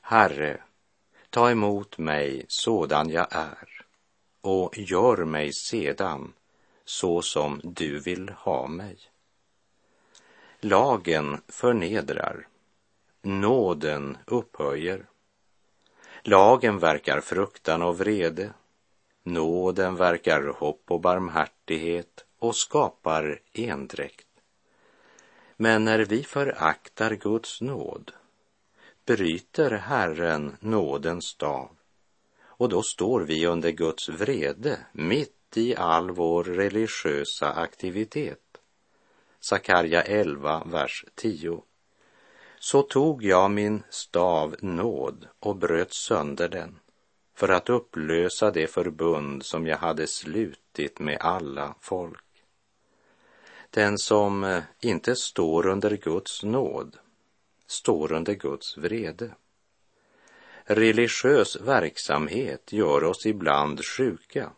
Herre, 0.00 0.62
ta 1.30 1.50
emot 1.50 1.98
mig 1.98 2.44
sådan 2.48 3.10
jag 3.10 3.26
är 3.30 3.84
och 4.40 4.78
gör 4.78 5.24
mig 5.24 5.52
sedan 5.52 6.32
så 6.84 7.22
som 7.22 7.60
du 7.64 7.98
vill 8.00 8.28
ha 8.28 8.66
mig. 8.66 8.98
Lagen 10.60 11.40
förnedrar, 11.48 12.46
nåden 13.22 14.18
upphöjer. 14.26 15.06
Lagen 16.22 16.78
verkar 16.78 17.20
fruktan 17.20 17.82
och 17.82 17.98
vrede, 17.98 18.52
nåden 19.22 19.96
verkar 19.96 20.42
hopp 20.42 20.82
och 20.88 21.00
barmhärtighet 21.00 22.24
och 22.38 22.56
skapar 22.56 23.40
endräkt. 23.52 24.26
Men 25.56 25.84
när 25.84 25.98
vi 25.98 26.22
föraktar 26.22 27.10
Guds 27.14 27.60
nåd 27.60 28.12
bryter 29.06 29.70
Herren 29.70 30.56
nådens 30.60 31.24
stav 31.24 31.70
och 32.62 32.68
då 32.68 32.82
står 32.82 33.20
vi 33.20 33.46
under 33.46 33.70
Guds 33.70 34.08
vrede 34.08 34.78
mitt 34.92 35.56
i 35.56 35.76
all 35.76 36.10
vår 36.10 36.44
religiösa 36.44 37.52
aktivitet. 37.52 38.38
Sakarja 39.40 40.02
11, 40.02 40.62
vers 40.66 41.04
10. 41.14 41.62
Så 42.64 42.82
tog 42.82 43.24
jag 43.24 43.50
min 43.50 43.82
stav 43.90 44.56
nåd 44.60 45.28
och 45.40 45.56
bröt 45.56 45.92
sönder 45.92 46.48
den 46.48 46.78
för 47.34 47.48
att 47.48 47.70
upplösa 47.70 48.50
det 48.50 48.66
förbund 48.66 49.44
som 49.44 49.66
jag 49.66 49.76
hade 49.76 50.06
slutit 50.06 50.98
med 50.98 51.18
alla 51.20 51.74
folk. 51.80 52.44
Den 53.70 53.98
som 53.98 54.44
eh, 54.44 54.62
inte 54.80 55.16
står 55.16 55.66
under 55.66 55.96
Guds 55.96 56.42
nåd 56.42 56.96
står 57.66 58.12
under 58.12 58.34
Guds 58.34 58.76
vrede. 58.76 59.34
Religiös 60.64 61.60
verksamhet 61.60 62.72
gör 62.72 63.04
oss 63.04 63.26
ibland 63.26 63.84
sjuka. 63.84 64.52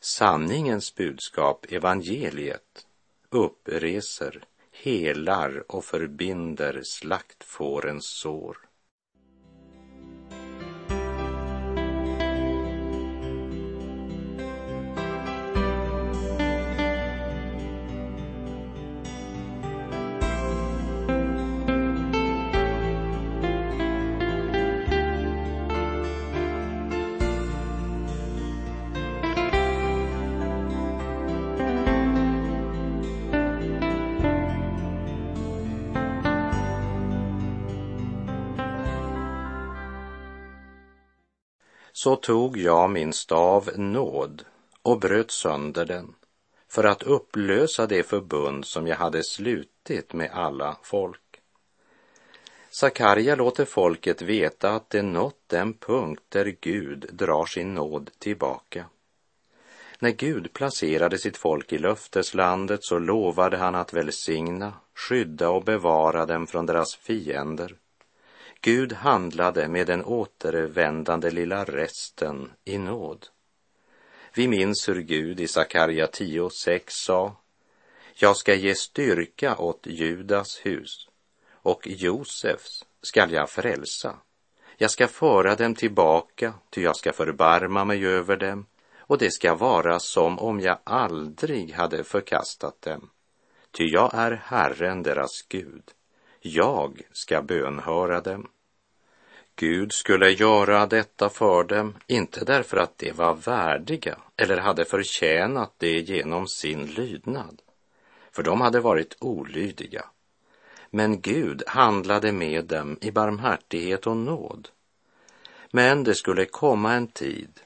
Sanningens 0.00 0.94
budskap, 0.94 1.66
evangeliet, 1.68 2.86
uppreser, 3.30 4.44
helar 4.82 5.64
och 5.68 5.84
förbinder 5.84 6.80
slaktfårens 6.82 8.06
sår. 8.06 8.56
Så 42.04 42.16
tog 42.16 42.56
jag 42.56 42.90
min 42.90 43.12
stav 43.12 43.70
nåd 43.76 44.44
och 44.82 45.00
bröt 45.00 45.30
sönder 45.30 45.84
den 45.84 46.14
för 46.68 46.84
att 46.84 47.02
upplösa 47.02 47.86
det 47.86 48.02
förbund 48.02 48.66
som 48.66 48.86
jag 48.86 48.96
hade 48.96 49.24
slutit 49.24 50.12
med 50.12 50.30
alla 50.32 50.76
folk. 50.82 51.40
Sakarja 52.70 53.36
låter 53.36 53.64
folket 53.64 54.22
veta 54.22 54.70
att 54.70 54.90
det 54.90 55.02
nått 55.02 55.42
den 55.46 55.74
punkt 55.74 56.22
där 56.28 56.56
Gud 56.60 57.06
drar 57.12 57.46
sin 57.46 57.74
nåd 57.74 58.10
tillbaka. 58.18 58.86
När 59.98 60.10
Gud 60.10 60.52
placerade 60.52 61.18
sitt 61.18 61.36
folk 61.36 61.72
i 61.72 61.78
löfteslandet 61.78 62.84
så 62.84 62.98
lovade 62.98 63.56
han 63.56 63.74
att 63.74 63.92
välsigna, 63.92 64.72
skydda 64.94 65.50
och 65.50 65.64
bevara 65.64 66.26
dem 66.26 66.46
från 66.46 66.66
deras 66.66 66.94
fiender 66.94 67.76
Gud 68.64 68.92
handlade 68.92 69.68
med 69.68 69.86
den 69.86 70.04
återvändande 70.04 71.30
lilla 71.30 71.64
resten 71.64 72.52
i 72.64 72.78
nåd. 72.78 73.26
Vi 74.34 74.48
minns 74.48 74.88
hur 74.88 75.00
Gud 75.00 75.40
i 75.40 75.48
Sakarja 75.48 76.06
10.6 76.06 76.80
sa 76.86 77.36
Jag 78.14 78.36
ska 78.36 78.54
ge 78.54 78.74
styrka 78.74 79.56
åt 79.56 79.86
Judas 79.86 80.60
hus 80.62 81.08
och 81.52 81.86
Josefs 81.86 82.84
skall 83.02 83.32
jag 83.32 83.50
frälsa. 83.50 84.16
Jag 84.76 84.90
ska 84.90 85.08
föra 85.08 85.54
dem 85.54 85.74
tillbaka, 85.74 86.54
ty 86.70 86.82
jag 86.82 86.96
ska 86.96 87.12
förbarma 87.12 87.84
mig 87.84 88.06
över 88.06 88.36
dem 88.36 88.66
och 88.98 89.18
det 89.18 89.30
ska 89.30 89.54
vara 89.54 89.98
som 89.98 90.38
om 90.38 90.60
jag 90.60 90.78
aldrig 90.84 91.72
hade 91.72 92.04
förkastat 92.04 92.82
dem. 92.82 93.10
Ty 93.70 93.84
jag 93.84 94.14
är 94.14 94.32
Herren 94.32 95.02
deras 95.02 95.42
Gud. 95.48 95.90
Jag 96.40 97.02
ska 97.12 97.42
bönhöra 97.42 98.20
dem. 98.20 98.48
Gud 99.56 99.92
skulle 99.92 100.30
göra 100.30 100.86
detta 100.86 101.28
för 101.28 101.64
dem, 101.64 101.94
inte 102.06 102.44
därför 102.44 102.76
att 102.76 102.98
de 102.98 103.12
var 103.12 103.34
värdiga 103.34 104.18
eller 104.36 104.56
hade 104.56 104.84
förtjänat 104.84 105.72
det 105.78 106.00
genom 106.00 106.46
sin 106.46 106.86
lydnad, 106.86 107.62
för 108.32 108.42
de 108.42 108.60
hade 108.60 108.80
varit 108.80 109.16
olydiga. 109.20 110.04
Men 110.90 111.20
Gud 111.20 111.62
handlade 111.66 112.32
med 112.32 112.64
dem 112.64 112.98
i 113.00 113.10
barmhärtighet 113.10 114.06
och 114.06 114.16
nåd. 114.16 114.68
Men 115.70 116.04
det 116.04 116.14
skulle 116.14 116.44
komma 116.44 116.92
en 116.92 117.06
tid 117.06 117.60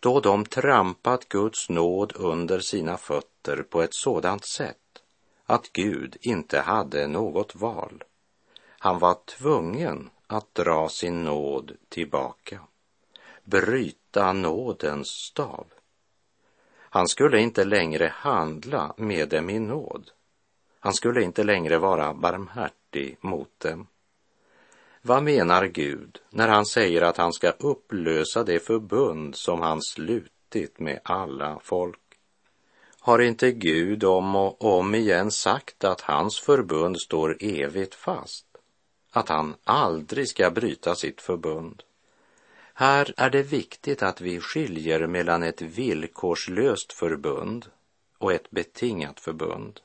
då 0.00 0.20
de 0.20 0.44
trampat 0.44 1.28
Guds 1.28 1.68
nåd 1.68 2.12
under 2.16 2.60
sina 2.60 2.96
fötter 2.96 3.62
på 3.62 3.82
ett 3.82 3.94
sådant 3.94 4.44
sätt 4.44 4.76
att 5.46 5.72
Gud 5.72 6.16
inte 6.20 6.60
hade 6.60 7.06
något 7.06 7.54
val 7.54 8.04
Han 8.78 8.98
var 8.98 9.16
tvungen 9.38 10.10
att 10.26 10.54
dra 10.54 10.88
sin 10.88 11.24
nåd 11.24 11.72
tillbaka, 11.88 12.60
bryta 13.44 14.32
nådens 14.32 15.08
stav. 15.08 15.66
Han 16.76 17.08
skulle 17.08 17.40
inte 17.40 17.64
längre 17.64 18.12
handla 18.14 18.94
med 18.96 19.28
dem 19.28 19.50
i 19.50 19.58
nåd. 19.58 20.10
Han 20.80 20.94
skulle 20.94 21.22
inte 21.22 21.44
längre 21.44 21.78
vara 21.78 22.14
barmhärtig 22.14 23.16
mot 23.20 23.60
dem. 23.60 23.86
Vad 25.02 25.22
menar 25.22 25.66
Gud 25.66 26.20
när 26.30 26.48
han 26.48 26.66
säger 26.66 27.02
att 27.02 27.16
han 27.16 27.32
ska 27.32 27.50
upplösa 27.50 28.44
det 28.44 28.60
förbund 28.60 29.36
som 29.36 29.60
han 29.60 29.82
slutit 29.82 30.80
med 30.80 31.00
alla 31.04 31.58
folk? 31.62 32.00
Har 33.00 33.18
inte 33.18 33.52
Gud 33.52 34.04
om 34.04 34.36
och 34.36 34.64
om 34.78 34.94
igen 34.94 35.30
sagt 35.30 35.84
att 35.84 36.00
hans 36.00 36.40
förbund 36.40 37.00
står 37.00 37.36
evigt 37.40 37.94
fast? 37.94 38.46
Att 39.16 39.28
han 39.28 39.54
aldrig 39.64 40.28
ska 40.28 40.50
bryta 40.50 40.94
sitt 40.94 41.20
förbund? 41.20 41.82
Här 42.74 43.14
är 43.16 43.30
det 43.30 43.42
viktigt 43.42 44.02
att 44.02 44.20
vi 44.20 44.40
skiljer 44.40 45.06
mellan 45.06 45.42
ett 45.42 45.62
villkorslöst 45.62 46.92
förbund 46.92 47.66
och 48.18 48.32
ett 48.32 48.50
betingat 48.50 49.20
förbund. 49.20 49.80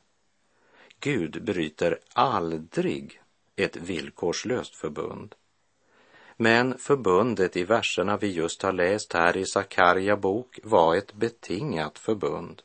Gud 0.99 1.43
bryter 1.43 1.99
aldrig 2.13 3.21
ett 3.55 3.75
villkorslöst 3.75 4.75
förbund. 4.75 5.35
Men 6.37 6.77
förbundet 6.77 7.57
i 7.57 7.63
verserna 7.63 8.17
vi 8.17 8.27
just 8.27 8.61
har 8.61 8.73
läst 8.73 9.13
här 9.13 9.37
i 9.37 9.45
Sakarja 9.45 10.17
bok 10.17 10.59
var 10.63 10.95
ett 10.95 11.13
betingat 11.13 11.99
förbund. 11.99 12.61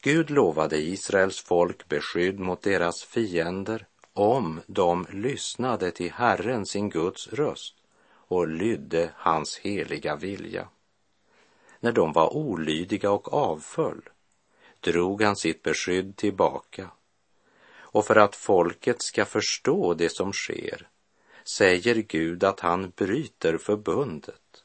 Gud 0.00 0.30
lovade 0.30 0.76
Israels 0.78 1.40
folk 1.40 1.88
beskydd 1.88 2.38
mot 2.40 2.62
deras 2.62 3.04
fiender 3.04 3.86
om 4.14 4.60
de 4.66 5.06
lyssnade 5.10 5.90
till 5.90 6.12
Herren, 6.12 6.66
sin 6.66 6.90
Guds 6.90 7.28
röst 7.28 7.74
och 8.06 8.48
lydde 8.48 9.10
hans 9.16 9.58
heliga 9.58 10.16
vilja. 10.16 10.68
När 11.80 11.92
de 11.92 12.12
var 12.12 12.36
olydiga 12.36 13.10
och 13.10 13.34
avföll 13.34 14.00
drog 14.80 15.22
han 15.22 15.36
sitt 15.36 15.62
beskydd 15.62 16.16
tillbaka. 16.16 16.90
Och 17.76 18.06
för 18.06 18.16
att 18.16 18.36
folket 18.36 19.02
ska 19.02 19.24
förstå 19.24 19.94
det 19.94 20.08
som 20.08 20.32
sker 20.32 20.88
säger 21.44 21.94
Gud 21.94 22.44
att 22.44 22.60
han 22.60 22.92
bryter 22.96 23.58
förbundet. 23.58 24.64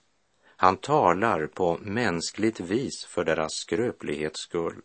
Han 0.55 0.77
talar 0.77 1.47
på 1.47 1.77
mänskligt 1.81 2.59
vis 2.59 3.05
för 3.05 3.25
deras 3.25 3.53
skröplighets 3.53 4.39
skull. 4.39 4.81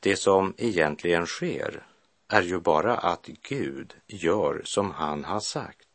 Det 0.00 0.16
som 0.16 0.54
egentligen 0.56 1.26
sker 1.26 1.86
är 2.34 2.42
ju 2.42 2.60
bara 2.60 2.96
att 2.96 3.26
Gud 3.26 3.94
gör 4.06 4.62
som 4.64 4.90
han 4.90 5.24
har 5.24 5.40
sagt. 5.40 5.88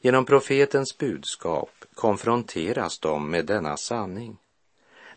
Genom 0.00 0.24
profetens 0.24 0.98
budskap 0.98 1.70
konfronteras 1.94 2.98
de 2.98 3.30
med 3.30 3.46
denna 3.46 3.76
sanning. 3.76 4.38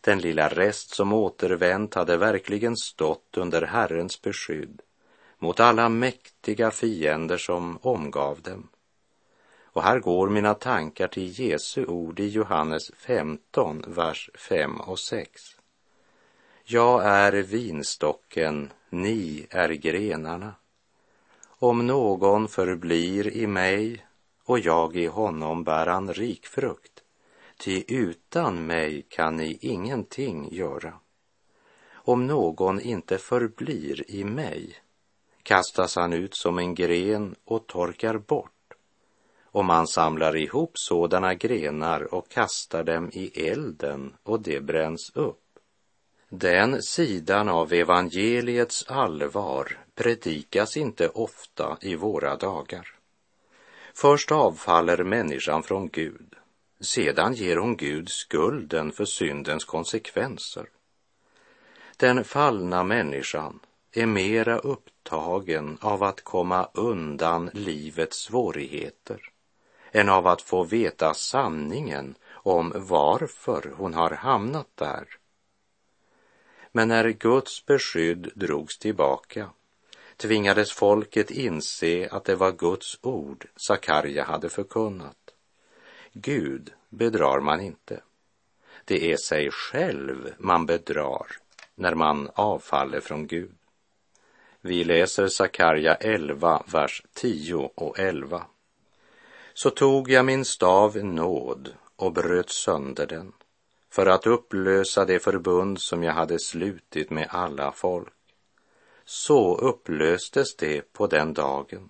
Den 0.01 0.19
lilla 0.19 0.49
rest 0.49 0.95
som 0.95 1.13
återvänt 1.13 1.93
hade 1.93 2.17
verkligen 2.17 2.77
stått 2.77 3.37
under 3.37 3.61
Herrens 3.61 4.21
beskydd 4.21 4.81
mot 5.39 5.59
alla 5.59 5.89
mäktiga 5.89 6.71
fiender 6.71 7.37
som 7.37 7.77
omgav 7.81 8.41
dem. 8.41 8.69
Och 9.61 9.83
här 9.83 9.99
går 9.99 10.29
mina 10.29 10.53
tankar 10.53 11.07
till 11.07 11.39
Jesu 11.39 11.85
ord 11.85 12.19
i 12.19 12.27
Johannes 12.27 12.91
15, 12.95 13.83
vers 13.87 14.29
5 14.35 14.81
och 14.81 14.99
6. 14.99 15.41
Jag 16.63 17.05
är 17.05 17.31
vinstocken, 17.31 18.71
ni 18.89 19.47
är 19.49 19.69
grenarna. 19.69 20.55
Om 21.59 21.87
någon 21.87 22.47
förblir 22.47 23.27
i 23.27 23.47
mig 23.47 24.05
och 24.43 24.59
jag 24.59 24.95
i 24.95 25.05
honom 25.05 25.63
bär 25.63 25.87
han 25.87 26.13
rik 26.13 26.45
frukt, 26.45 27.03
ty 27.57 27.83
utan 27.87 28.65
mig 28.65 29.05
kan 29.09 29.35
ni 29.35 29.57
ingenting 29.61 30.53
göra. 30.55 30.93
Om 31.91 32.27
någon 32.27 32.81
inte 32.81 33.17
förblir 33.17 34.11
i 34.11 34.23
mig 34.23 34.75
kastas 35.43 35.95
han 35.95 36.13
ut 36.13 36.35
som 36.35 36.57
en 36.57 36.75
gren 36.75 37.35
och 37.45 37.67
torkar 37.67 38.17
bort. 38.17 38.51
Och 39.43 39.65
man 39.65 39.87
samlar 39.87 40.35
ihop 40.35 40.71
sådana 40.73 41.33
grenar 41.33 42.13
och 42.13 42.29
kastar 42.29 42.83
dem 42.83 43.09
i 43.13 43.47
elden 43.49 44.13
och 44.23 44.41
det 44.41 44.61
bränns 44.61 45.11
upp. 45.15 45.46
Den 46.29 46.81
sidan 46.81 47.49
av 47.49 47.73
evangeliets 47.73 48.85
allvar 48.87 49.77
predikas 49.95 50.77
inte 50.77 51.09
ofta 51.09 51.77
i 51.81 51.95
våra 51.95 52.35
dagar. 52.35 52.87
Först 53.93 54.31
avfaller 54.31 55.03
människan 55.03 55.63
från 55.63 55.89
Gud, 55.89 56.35
sedan 56.79 57.33
ger 57.33 57.57
hon 57.57 57.77
Gud 57.77 58.09
skulden 58.09 58.91
för 58.91 59.05
syndens 59.05 59.65
konsekvenser. 59.65 60.69
Den 61.97 62.23
fallna 62.23 62.83
människan 62.83 63.59
är 63.91 64.05
mera 64.05 64.57
upptagen 64.57 65.77
av 65.81 66.03
att 66.03 66.21
komma 66.21 66.69
undan 66.73 67.49
livets 67.53 68.17
svårigheter 68.17 69.21
än 69.91 70.09
av 70.09 70.27
att 70.27 70.41
få 70.41 70.63
veta 70.63 71.13
sanningen 71.13 72.15
om 72.29 72.73
varför 72.75 73.73
hon 73.77 73.93
har 73.93 74.11
hamnat 74.11 74.67
där. 74.75 75.07
Men 76.77 76.87
när 76.87 77.09
Guds 77.09 77.65
beskydd 77.65 78.31
drogs 78.35 78.77
tillbaka 78.77 79.49
tvingades 80.17 80.71
folket 80.71 81.31
inse 81.31 82.09
att 82.11 82.25
det 82.25 82.35
var 82.35 82.51
Guds 82.51 82.99
ord 83.01 83.47
Sakarja 83.55 84.23
hade 84.23 84.49
förkunnat. 84.49 85.33
Gud 86.13 86.73
bedrar 86.89 87.39
man 87.39 87.61
inte. 87.61 88.01
Det 88.85 89.11
är 89.11 89.17
sig 89.17 89.51
själv 89.51 90.33
man 90.37 90.65
bedrar 90.65 91.27
när 91.75 91.95
man 91.95 92.29
avfaller 92.33 92.99
från 92.99 93.27
Gud. 93.27 93.55
Vi 94.61 94.83
läser 94.83 95.27
Sakarja 95.27 95.95
11, 95.95 96.63
vers 96.67 97.03
10 97.13 97.71
och 97.75 97.99
11. 97.99 98.45
Så 99.53 99.69
tog 99.69 100.09
jag 100.09 100.25
min 100.25 100.45
stav 100.45 100.97
nåd 100.97 101.73
och 101.95 102.13
bröt 102.13 102.49
sönder 102.49 103.07
den 103.07 103.33
för 103.97 104.05
att 104.05 104.27
upplösa 104.27 105.05
det 105.05 105.19
förbund 105.19 105.81
som 105.81 106.03
jag 106.03 106.13
hade 106.13 106.39
slutit 106.39 107.09
med 107.09 107.27
alla 107.29 107.71
folk. 107.71 108.13
Så 109.05 109.57
upplöstes 109.57 110.55
det 110.55 110.93
på 110.93 111.07
den 111.07 111.33
dagen 111.33 111.89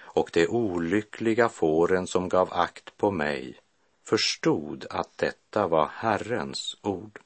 och 0.00 0.30
de 0.32 0.46
olyckliga 0.48 1.48
fåren 1.48 2.06
som 2.06 2.28
gav 2.28 2.52
akt 2.52 2.96
på 2.96 3.10
mig 3.10 3.56
förstod 4.04 4.86
att 4.90 5.18
detta 5.18 5.66
var 5.66 5.90
Herrens 5.92 6.76
ord. 6.82 7.18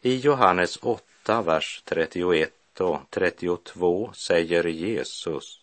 I 0.00 0.16
Johannes 0.16 0.78
8, 0.82 1.42
vers 1.42 1.82
31 1.84 2.80
och 2.80 2.98
32 3.10 4.12
säger 4.12 4.64
Jesus 4.64 5.60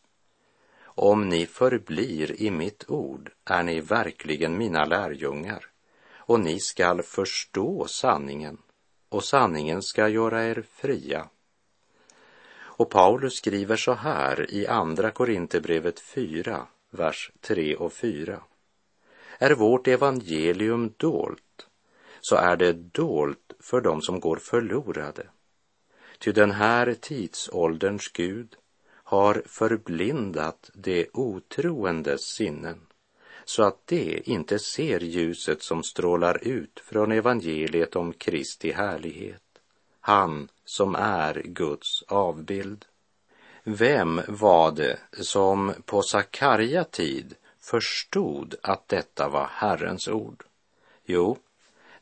Om 0.83 1.29
ni 1.29 1.45
förblir 1.45 2.41
i 2.41 2.51
mitt 2.51 2.89
ord 2.89 3.31
är 3.45 3.63
ni 3.63 3.79
verkligen 3.79 4.57
mina 4.57 4.85
lärjungar 4.85 5.65
och 6.27 6.39
ni 6.39 6.59
skall 6.59 7.01
förstå 7.01 7.87
sanningen 7.87 8.57
och 9.09 9.23
sanningen 9.23 9.81
ska 9.81 10.07
göra 10.07 10.45
er 10.45 10.63
fria. 10.71 11.29
Och 12.59 12.89
Paulus 12.89 13.33
skriver 13.33 13.75
så 13.75 13.93
här 13.93 14.51
i 14.53 14.67
Andra 14.67 15.11
Korinthierbrevet 15.11 15.99
4, 15.99 16.67
vers 16.89 17.31
3 17.41 17.75
och 17.75 17.93
4. 17.93 18.43
Är 19.37 19.51
vårt 19.51 19.87
evangelium 19.87 20.93
dolt, 20.97 21.67
så 22.19 22.35
är 22.35 22.57
det 22.57 22.73
dolt 22.73 23.53
för 23.59 23.81
dem 23.81 24.01
som 24.01 24.19
går 24.19 24.37
förlorade. 24.37 25.29
Ty 26.19 26.31
den 26.31 26.51
här 26.51 26.93
tidsålderns 26.93 28.07
Gud 28.07 28.55
har 28.89 29.43
förblindat 29.45 30.69
de 30.73 31.07
otroendes 31.13 32.21
sinnen 32.21 32.86
så 33.49 33.63
att 33.63 33.87
de 33.87 34.21
inte 34.25 34.59
ser 34.59 34.99
ljuset 34.99 35.63
som 35.63 35.83
strålar 35.83 36.47
ut 36.47 36.79
från 36.79 37.11
evangeliet 37.11 37.95
om 37.95 38.13
Kristi 38.13 38.71
härlighet, 38.71 39.43
han 39.99 40.49
som 40.65 40.95
är 40.95 41.41
Guds 41.45 42.03
avbild. 42.07 42.85
Vem 43.63 44.21
var 44.27 44.71
det 44.71 44.99
som 45.11 45.73
på 45.85 46.01
Sakarja 46.01 46.83
tid 46.83 47.35
förstod 47.59 48.55
att 48.63 48.87
detta 48.87 49.29
var 49.29 49.49
Herrens 49.51 50.07
ord? 50.07 50.43
Jo, 51.05 51.37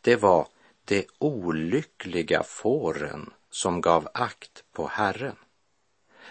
det 0.01 0.15
var 0.15 0.47
de 0.85 1.05
olyckliga 1.19 2.43
fåren 2.43 3.33
som 3.49 3.81
gav 3.81 4.07
akt 4.13 4.63
på 4.71 4.87
Herren. 4.87 5.35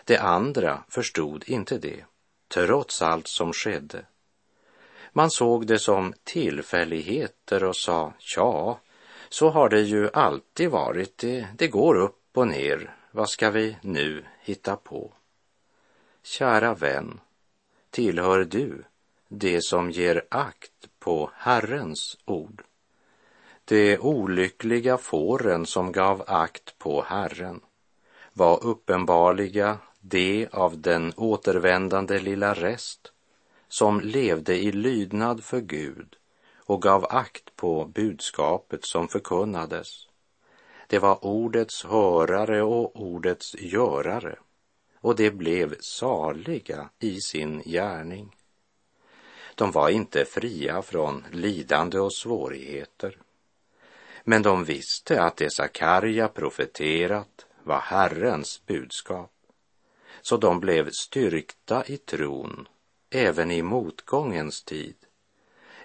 De 0.04 0.16
andra 0.16 0.84
förstod 0.88 1.44
inte 1.46 1.78
det, 1.78 2.04
trots 2.48 3.02
allt 3.02 3.28
som 3.28 3.52
skedde. 3.52 4.04
Man 5.16 5.30
såg 5.30 5.66
det 5.66 5.78
som 5.78 6.14
tillfälligheter 6.24 7.64
och 7.64 7.76
sa, 7.76 8.12
ja, 8.36 8.80
så 9.28 9.50
har 9.50 9.68
det 9.68 9.80
ju 9.80 10.10
alltid 10.12 10.70
varit, 10.70 11.18
det, 11.18 11.48
det 11.56 11.68
går 11.68 11.94
upp 11.94 12.20
och 12.34 12.48
ner, 12.48 12.94
vad 13.10 13.30
ska 13.30 13.50
vi 13.50 13.76
nu 13.82 14.24
hitta 14.40 14.76
på? 14.76 15.12
kära 16.22 16.74
vän, 16.74 17.20
tillhör 17.90 18.44
du 18.44 18.84
det 19.28 19.64
som 19.64 19.90
ger 19.90 20.24
akt 20.28 20.88
på 20.98 21.30
Herrens 21.34 22.18
ord? 22.24 22.62
De 23.64 23.98
olyckliga 23.98 24.98
fåren 24.98 25.66
som 25.66 25.92
gav 25.92 26.24
akt 26.26 26.78
på 26.78 27.02
Herren 27.02 27.60
var 28.32 28.64
uppenbarliga 28.64 29.78
de 30.00 30.48
av 30.52 30.80
den 30.80 31.12
återvändande 31.16 32.18
lilla 32.18 32.54
rest 32.54 33.13
som 33.78 34.00
levde 34.00 34.56
i 34.56 34.72
lydnad 34.72 35.44
för 35.44 35.60
Gud 35.60 36.16
och 36.56 36.82
gav 36.82 37.06
akt 37.10 37.56
på 37.56 37.84
budskapet 37.84 38.84
som 38.84 39.08
förkunnades. 39.08 39.88
Det 40.86 40.98
var 40.98 41.24
ordets 41.24 41.84
hörare 41.84 42.62
och 42.62 43.00
ordets 43.00 43.54
görare 43.54 44.38
och 45.00 45.16
de 45.16 45.30
blev 45.30 45.76
saliga 45.80 46.88
i 46.98 47.20
sin 47.20 47.62
gärning. 47.62 48.36
De 49.54 49.70
var 49.70 49.88
inte 49.88 50.24
fria 50.24 50.82
från 50.82 51.24
lidande 51.32 51.98
och 51.98 52.14
svårigheter. 52.14 53.18
Men 54.24 54.42
de 54.42 54.64
visste 54.64 55.22
att 55.22 55.36
det 55.36 55.52
Sakarja 55.52 56.28
profeterat 56.28 57.46
var 57.62 57.80
Herrens 57.80 58.66
budskap. 58.66 59.32
Så 60.22 60.36
de 60.36 60.60
blev 60.60 60.90
styrkta 60.90 61.84
i 61.86 61.96
tron 61.96 62.68
även 63.14 63.50
i 63.50 63.62
motgångens 63.62 64.62
tid 64.62 64.96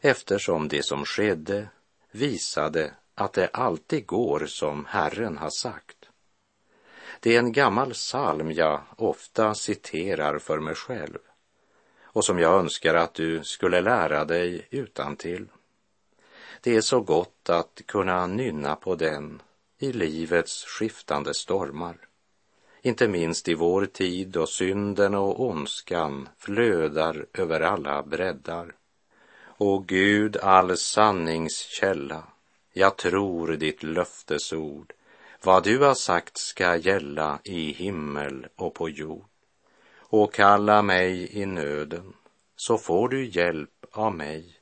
eftersom 0.01 0.67
det 0.67 0.83
som 0.83 1.05
skedde 1.05 1.67
visade 2.11 2.93
att 3.15 3.33
det 3.33 3.49
alltid 3.53 4.05
går 4.05 4.45
som 4.45 4.85
Herren 4.85 5.37
har 5.37 5.49
sagt. 5.49 6.09
Det 7.19 7.35
är 7.35 7.39
en 7.39 7.51
gammal 7.51 7.93
psalm 7.93 8.51
jag 8.51 8.81
ofta 8.97 9.55
citerar 9.55 10.39
för 10.39 10.59
mig 10.59 10.75
själv 10.75 11.19
och 12.01 12.25
som 12.25 12.39
jag 12.39 12.59
önskar 12.59 12.95
att 12.95 13.13
du 13.13 13.43
skulle 13.43 13.81
lära 13.81 14.25
dig 14.25 14.67
utan 14.69 15.15
till. 15.15 15.47
Det 16.61 16.75
är 16.75 16.81
så 16.81 17.01
gott 17.01 17.49
att 17.49 17.81
kunna 17.85 18.27
nynna 18.27 18.75
på 18.75 18.95
den 18.95 19.41
i 19.77 19.91
livets 19.91 20.65
skiftande 20.65 21.33
stormar. 21.33 22.08
Inte 22.81 23.07
minst 23.07 23.47
i 23.47 23.53
vår 23.53 23.85
tid 23.85 24.27
då 24.27 24.45
synden 24.47 25.15
och 25.15 25.39
ondskan 25.39 26.29
flödar 26.37 27.25
över 27.33 27.61
alla 27.61 28.03
breddar. 28.03 28.75
O 29.57 29.79
Gud, 29.79 30.37
all 30.37 30.77
sanningskälla, 30.77 32.23
jag 32.73 32.97
tror 32.97 33.47
ditt 33.47 33.83
löftesord. 33.83 34.93
Vad 35.43 35.63
du 35.63 35.79
har 35.79 35.93
sagt 35.93 36.37
ska 36.37 36.75
gälla 36.75 37.39
i 37.43 37.71
himmel 37.71 38.47
och 38.55 38.73
på 38.73 38.89
jord. 38.89 39.25
Och 39.97 40.33
kalla 40.33 40.81
mig 40.81 41.41
i 41.41 41.45
nöden, 41.45 42.13
så 42.55 42.77
får 42.77 43.09
du 43.09 43.25
hjälp 43.25 43.85
av 43.91 44.15
mig. 44.15 44.55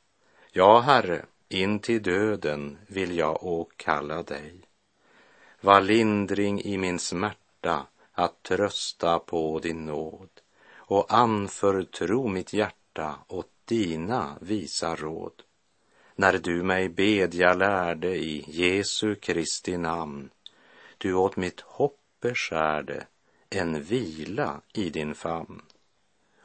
Ja, 0.52 0.80
Herre, 0.80 1.26
in 1.50 1.80
till 1.80 2.04
döden 2.04 2.78
vill 2.88 3.18
jag 3.18 3.44
åkalla 3.44 4.24
dig. 4.24 4.54
Var 5.62 5.82
lindring 5.82 6.62
i 6.62 6.78
min 6.78 7.00
smärta 7.00 7.86
att 8.18 8.44
trösta 8.44 9.20
på 9.20 9.60
din 9.60 9.86
nåd 9.86 10.30
och 10.76 11.14
anförtro 11.14 12.28
mitt 12.28 12.54
hjärta 12.54 13.16
åt 13.28 13.50
dina 13.66 14.38
visa 14.42 14.96
råd. 14.96 15.34
När 16.16 16.38
du 16.38 16.64
mig 16.64 16.90
bedja 16.90 17.54
lärde 17.54 18.16
i 18.16 18.46
Jesu 18.48 19.16
Kristi 19.16 19.78
namn, 19.78 20.30
du 20.98 21.14
åt 21.14 21.36
mitt 21.36 21.62
hopp 21.62 22.00
beskärde 22.22 23.08
en 23.50 23.84
vila 23.84 24.62
i 24.74 24.90
din 24.90 25.16
famn. 25.16 25.62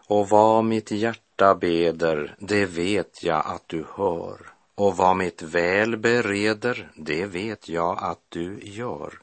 Och 0.07 0.29
vad 0.29 0.65
mitt 0.65 0.91
hjärta 0.91 1.55
beder, 1.55 2.37
det 2.39 2.67
vet 2.67 3.23
jag 3.23 3.43
att 3.47 3.69
du 3.69 3.87
hör. 3.95 4.39
Och 4.75 4.97
vad 4.97 5.17
mitt 5.17 5.43
väl 5.43 5.97
bereder, 5.97 6.91
det 6.97 7.27
vet 7.27 7.69
jag 7.69 7.99
att 7.99 8.23
du 8.29 8.61
gör. 8.63 9.19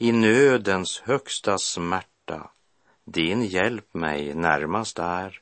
I 0.00 0.12
nödens 0.12 1.00
högsta 1.00 1.58
smärta, 1.58 2.50
din 3.04 3.42
hjälp 3.42 3.94
mig 3.94 4.34
närmast 4.34 4.98
är. 4.98 5.40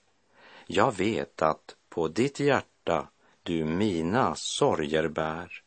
Jag 0.67 0.97
vet 0.97 1.43
att 1.43 1.77
på 1.89 2.09
ditt 2.09 2.41
hjärta 2.41 3.09
du 3.43 3.65
mina 3.65 4.35
sorger 4.35 5.09
bär. 5.09 5.63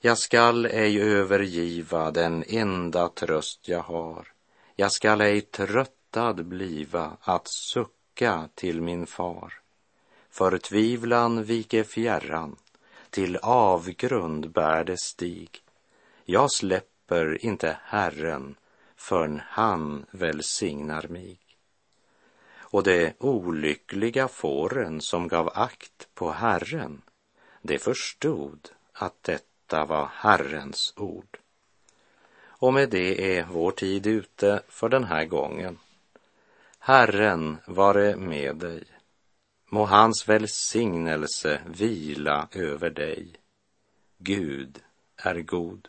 Jag 0.00 0.18
skall 0.18 0.66
ej 0.66 1.00
övergiva 1.00 2.10
den 2.10 2.44
enda 2.48 3.08
tröst 3.08 3.68
jag 3.68 3.82
har. 3.82 4.28
Jag 4.76 4.92
skall 4.92 5.20
ej 5.20 5.40
tröttad 5.40 6.46
bliva 6.46 7.16
att 7.20 7.48
sucka 7.48 8.48
till 8.54 8.82
min 8.82 9.06
far. 9.06 9.52
Förtvivlan 10.30 11.44
vike 11.44 11.84
fjärran, 11.84 12.56
till 13.10 13.36
avgrund 13.36 14.50
bär 14.50 14.84
det 14.84 14.98
stig. 14.98 15.62
Jag 16.24 16.52
släpper 16.52 16.97
inte 17.40 17.78
Herren 17.84 18.54
förrän 18.96 19.40
han 19.44 20.06
välsignar 20.10 21.08
mig 21.08 21.38
och 22.70 22.82
de 22.82 23.12
olyckliga 23.18 24.28
fåren 24.28 25.00
som 25.00 25.28
gav 25.28 25.50
akt 25.54 26.08
på 26.14 26.30
Herren, 26.30 27.02
de 27.62 27.78
förstod 27.78 28.68
att 28.92 29.22
detta 29.22 29.84
var 29.84 30.10
Herrens 30.12 30.92
ord. 30.96 31.38
Och 32.40 32.74
med 32.74 32.90
det 32.90 33.36
är 33.36 33.44
vår 33.44 33.70
tid 33.70 34.06
ute 34.06 34.62
för 34.68 34.88
den 34.88 35.04
här 35.04 35.24
gången. 35.24 35.78
Herren 36.78 37.56
vare 37.66 38.16
med 38.16 38.56
dig. 38.56 38.84
Må 39.66 39.84
hans 39.84 40.28
välsignelse 40.28 41.60
vila 41.66 42.48
över 42.52 42.90
dig. 42.90 43.32
Gud 44.18 44.82
är 45.16 45.40
god. 45.40 45.88